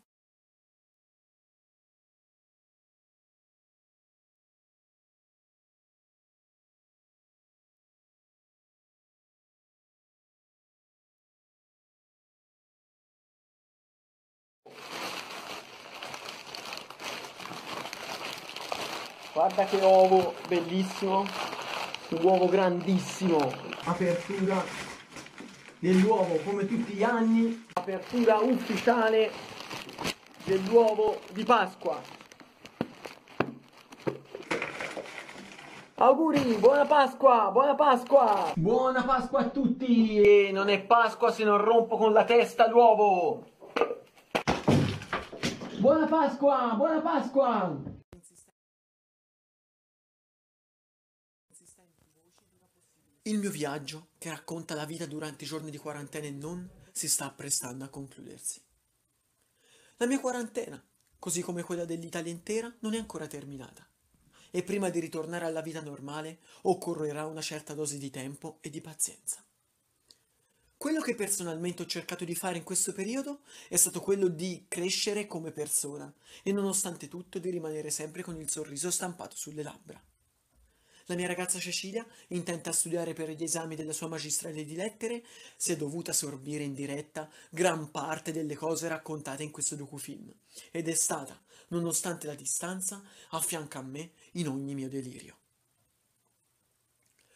Guarda 19.60 19.78
che 19.78 19.86
uovo 19.86 20.34
bellissimo, 20.48 21.26
un 22.12 22.24
uovo 22.24 22.48
grandissimo. 22.48 23.52
Apertura 23.84 24.64
dell'uovo 25.80 26.40
come 26.46 26.66
tutti 26.66 26.94
gli 26.94 27.04
anni, 27.04 27.66
apertura 27.74 28.38
ufficiale 28.38 29.30
dell'uovo 30.46 31.20
di 31.34 31.44
Pasqua. 31.44 32.00
Auguri, 35.96 36.56
buona 36.58 36.86
Pasqua, 36.86 37.50
buona 37.52 37.76
Pasqua! 37.76 38.54
Buona 38.56 39.04
Pasqua 39.04 39.40
a 39.40 39.50
tutti! 39.50 40.22
E 40.22 40.52
non 40.54 40.70
è 40.70 40.80
Pasqua 40.80 41.32
se 41.32 41.44
non 41.44 41.58
rompo 41.58 41.98
con 41.98 42.14
la 42.14 42.24
testa 42.24 42.70
l'uovo! 42.70 43.44
Buona 45.80 46.06
Pasqua, 46.06 46.76
buona 46.78 47.02
Pasqua! 47.02 47.98
Il 53.30 53.38
mio 53.38 53.52
viaggio, 53.52 54.08
che 54.18 54.30
racconta 54.30 54.74
la 54.74 54.86
vita 54.86 55.06
durante 55.06 55.44
i 55.44 55.48
giorni 55.48 55.70
di 55.70 55.78
quarantena 55.78 56.26
e 56.26 56.32
non, 56.32 56.68
si 56.92 57.08
sta 57.08 57.26
apprestando 57.26 57.84
a 57.86 57.90
concludersi. 57.90 58.60
La 59.98 60.08
mia 60.08 60.20
quarantena, 60.20 60.84
così 61.20 61.42
come 61.42 61.62
quella 61.62 61.86
dell'Italia 61.86 62.32
intera, 62.32 62.76
non 62.80 62.96
è 62.96 62.98
ancora 62.98 63.28
terminata. 63.28 63.88
E 64.50 64.64
prima 64.64 64.90
di 64.90 65.00
ritornare 65.00 65.46
alla 65.46 65.62
vita 65.62 65.80
normale 65.80 66.40
occorrerà 66.64 67.28
una 67.28 67.44
certa 67.44 67.76
dose 67.76 68.00
di 68.00 68.10
tempo 68.10 68.58
e 68.62 68.72
di 68.72 68.82
pazienza. 68.82 69.46
Quello 70.76 71.00
che 71.00 71.14
personalmente 71.14 71.84
ho 71.84 71.86
cercato 71.86 72.26
di 72.26 72.34
fare 72.34 72.58
in 72.58 72.64
questo 72.64 72.94
periodo 72.94 73.42
è 73.68 73.76
stato 73.76 74.02
quello 74.02 74.28
di 74.28 74.66
crescere 74.68 75.28
come 75.28 75.52
persona 75.52 76.12
e 76.42 76.52
nonostante 76.52 77.08
tutto 77.08 77.38
di 77.38 77.52
rimanere 77.52 77.92
sempre 77.92 78.24
con 78.24 78.42
il 78.42 78.50
sorriso 78.50 78.90
stampato 78.90 79.36
sulle 79.36 79.62
labbra. 79.62 80.04
La 81.10 81.16
mia 81.16 81.26
ragazza 81.26 81.58
Cecilia, 81.58 82.06
intenta 82.28 82.70
a 82.70 82.74
studiare 82.74 83.14
per 83.14 83.32
gli 83.32 83.42
esami 83.42 83.76
della 83.76 83.94
sua 83.94 84.08
magistrale 84.08 84.64
di 84.64 84.76
lettere, 84.76 85.24
si 85.58 85.72
è 85.72 85.76
dovuta 85.76 86.14
sorbire 86.14 86.64
in 86.64 86.76
diretta 86.76 87.28
gran 87.50 87.90
parte 87.90 88.32
delle 88.32 88.56
cose 88.56 88.88
raccontate 88.88 89.42
in 89.42 89.50
questo 89.50 89.76
docufilm 89.76 90.32
ed 90.70 90.88
è 90.88 90.94
stata, 90.94 91.42
nonostante 91.70 92.28
la 92.28 92.36
distanza, 92.36 93.04
a 93.30 93.42
fianco 93.42 93.80
a 93.80 93.82
me 93.82 94.12
in 94.34 94.50
ogni 94.50 94.76
mio 94.76 94.88
delirio. 94.88 95.38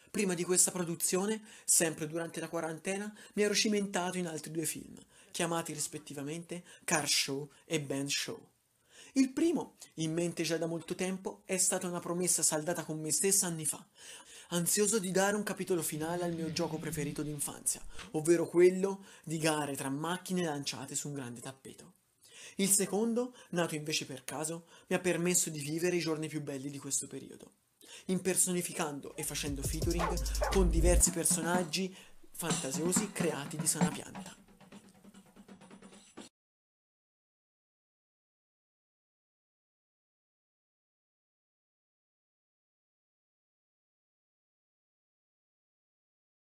Prima 0.08 0.34
di 0.34 0.44
questa 0.44 0.70
produzione, 0.70 1.42
sempre 1.64 2.06
durante 2.06 2.38
la 2.38 2.48
quarantena, 2.48 3.12
mi 3.32 3.42
ero 3.42 3.54
cimentato 3.54 4.18
in 4.18 4.28
altri 4.28 4.52
due 4.52 4.66
film, 4.66 4.94
chiamati 5.32 5.72
rispettivamente 5.72 6.62
Car 6.84 7.08
Show 7.08 7.50
e 7.64 7.80
Band 7.80 8.08
Show. 8.08 8.53
Il 9.16 9.30
primo, 9.30 9.76
in 9.94 10.12
mente 10.12 10.42
già 10.42 10.56
da 10.56 10.66
molto 10.66 10.96
tempo, 10.96 11.42
è 11.44 11.56
stata 11.56 11.86
una 11.86 12.00
promessa 12.00 12.42
saldata 12.42 12.82
con 12.82 12.98
me 12.98 13.12
stessa 13.12 13.46
anni 13.46 13.64
fa, 13.64 13.84
ansioso 14.48 14.98
di 14.98 15.12
dare 15.12 15.36
un 15.36 15.44
capitolo 15.44 15.82
finale 15.82 16.24
al 16.24 16.34
mio 16.34 16.52
gioco 16.52 16.78
preferito 16.78 17.22
d'infanzia, 17.22 17.80
ovvero 18.12 18.48
quello 18.48 19.04
di 19.22 19.38
gare 19.38 19.76
tra 19.76 19.88
macchine 19.88 20.42
lanciate 20.42 20.96
su 20.96 21.06
un 21.06 21.14
grande 21.14 21.40
tappeto. 21.40 21.92
Il 22.56 22.68
secondo, 22.68 23.36
nato 23.50 23.76
invece 23.76 24.04
per 24.04 24.24
caso, 24.24 24.66
mi 24.88 24.96
ha 24.96 25.00
permesso 25.00 25.48
di 25.48 25.60
vivere 25.60 25.94
i 25.94 26.00
giorni 26.00 26.26
più 26.26 26.42
belli 26.42 26.68
di 26.68 26.78
questo 26.78 27.06
periodo, 27.06 27.52
impersonificando 28.06 29.14
e 29.14 29.22
facendo 29.22 29.62
featuring 29.62 30.48
con 30.50 30.68
diversi 30.68 31.12
personaggi 31.12 31.94
fantasiosi 32.32 33.12
creati 33.12 33.56
di 33.56 33.66
sana 33.68 33.90
pianta. 33.90 34.43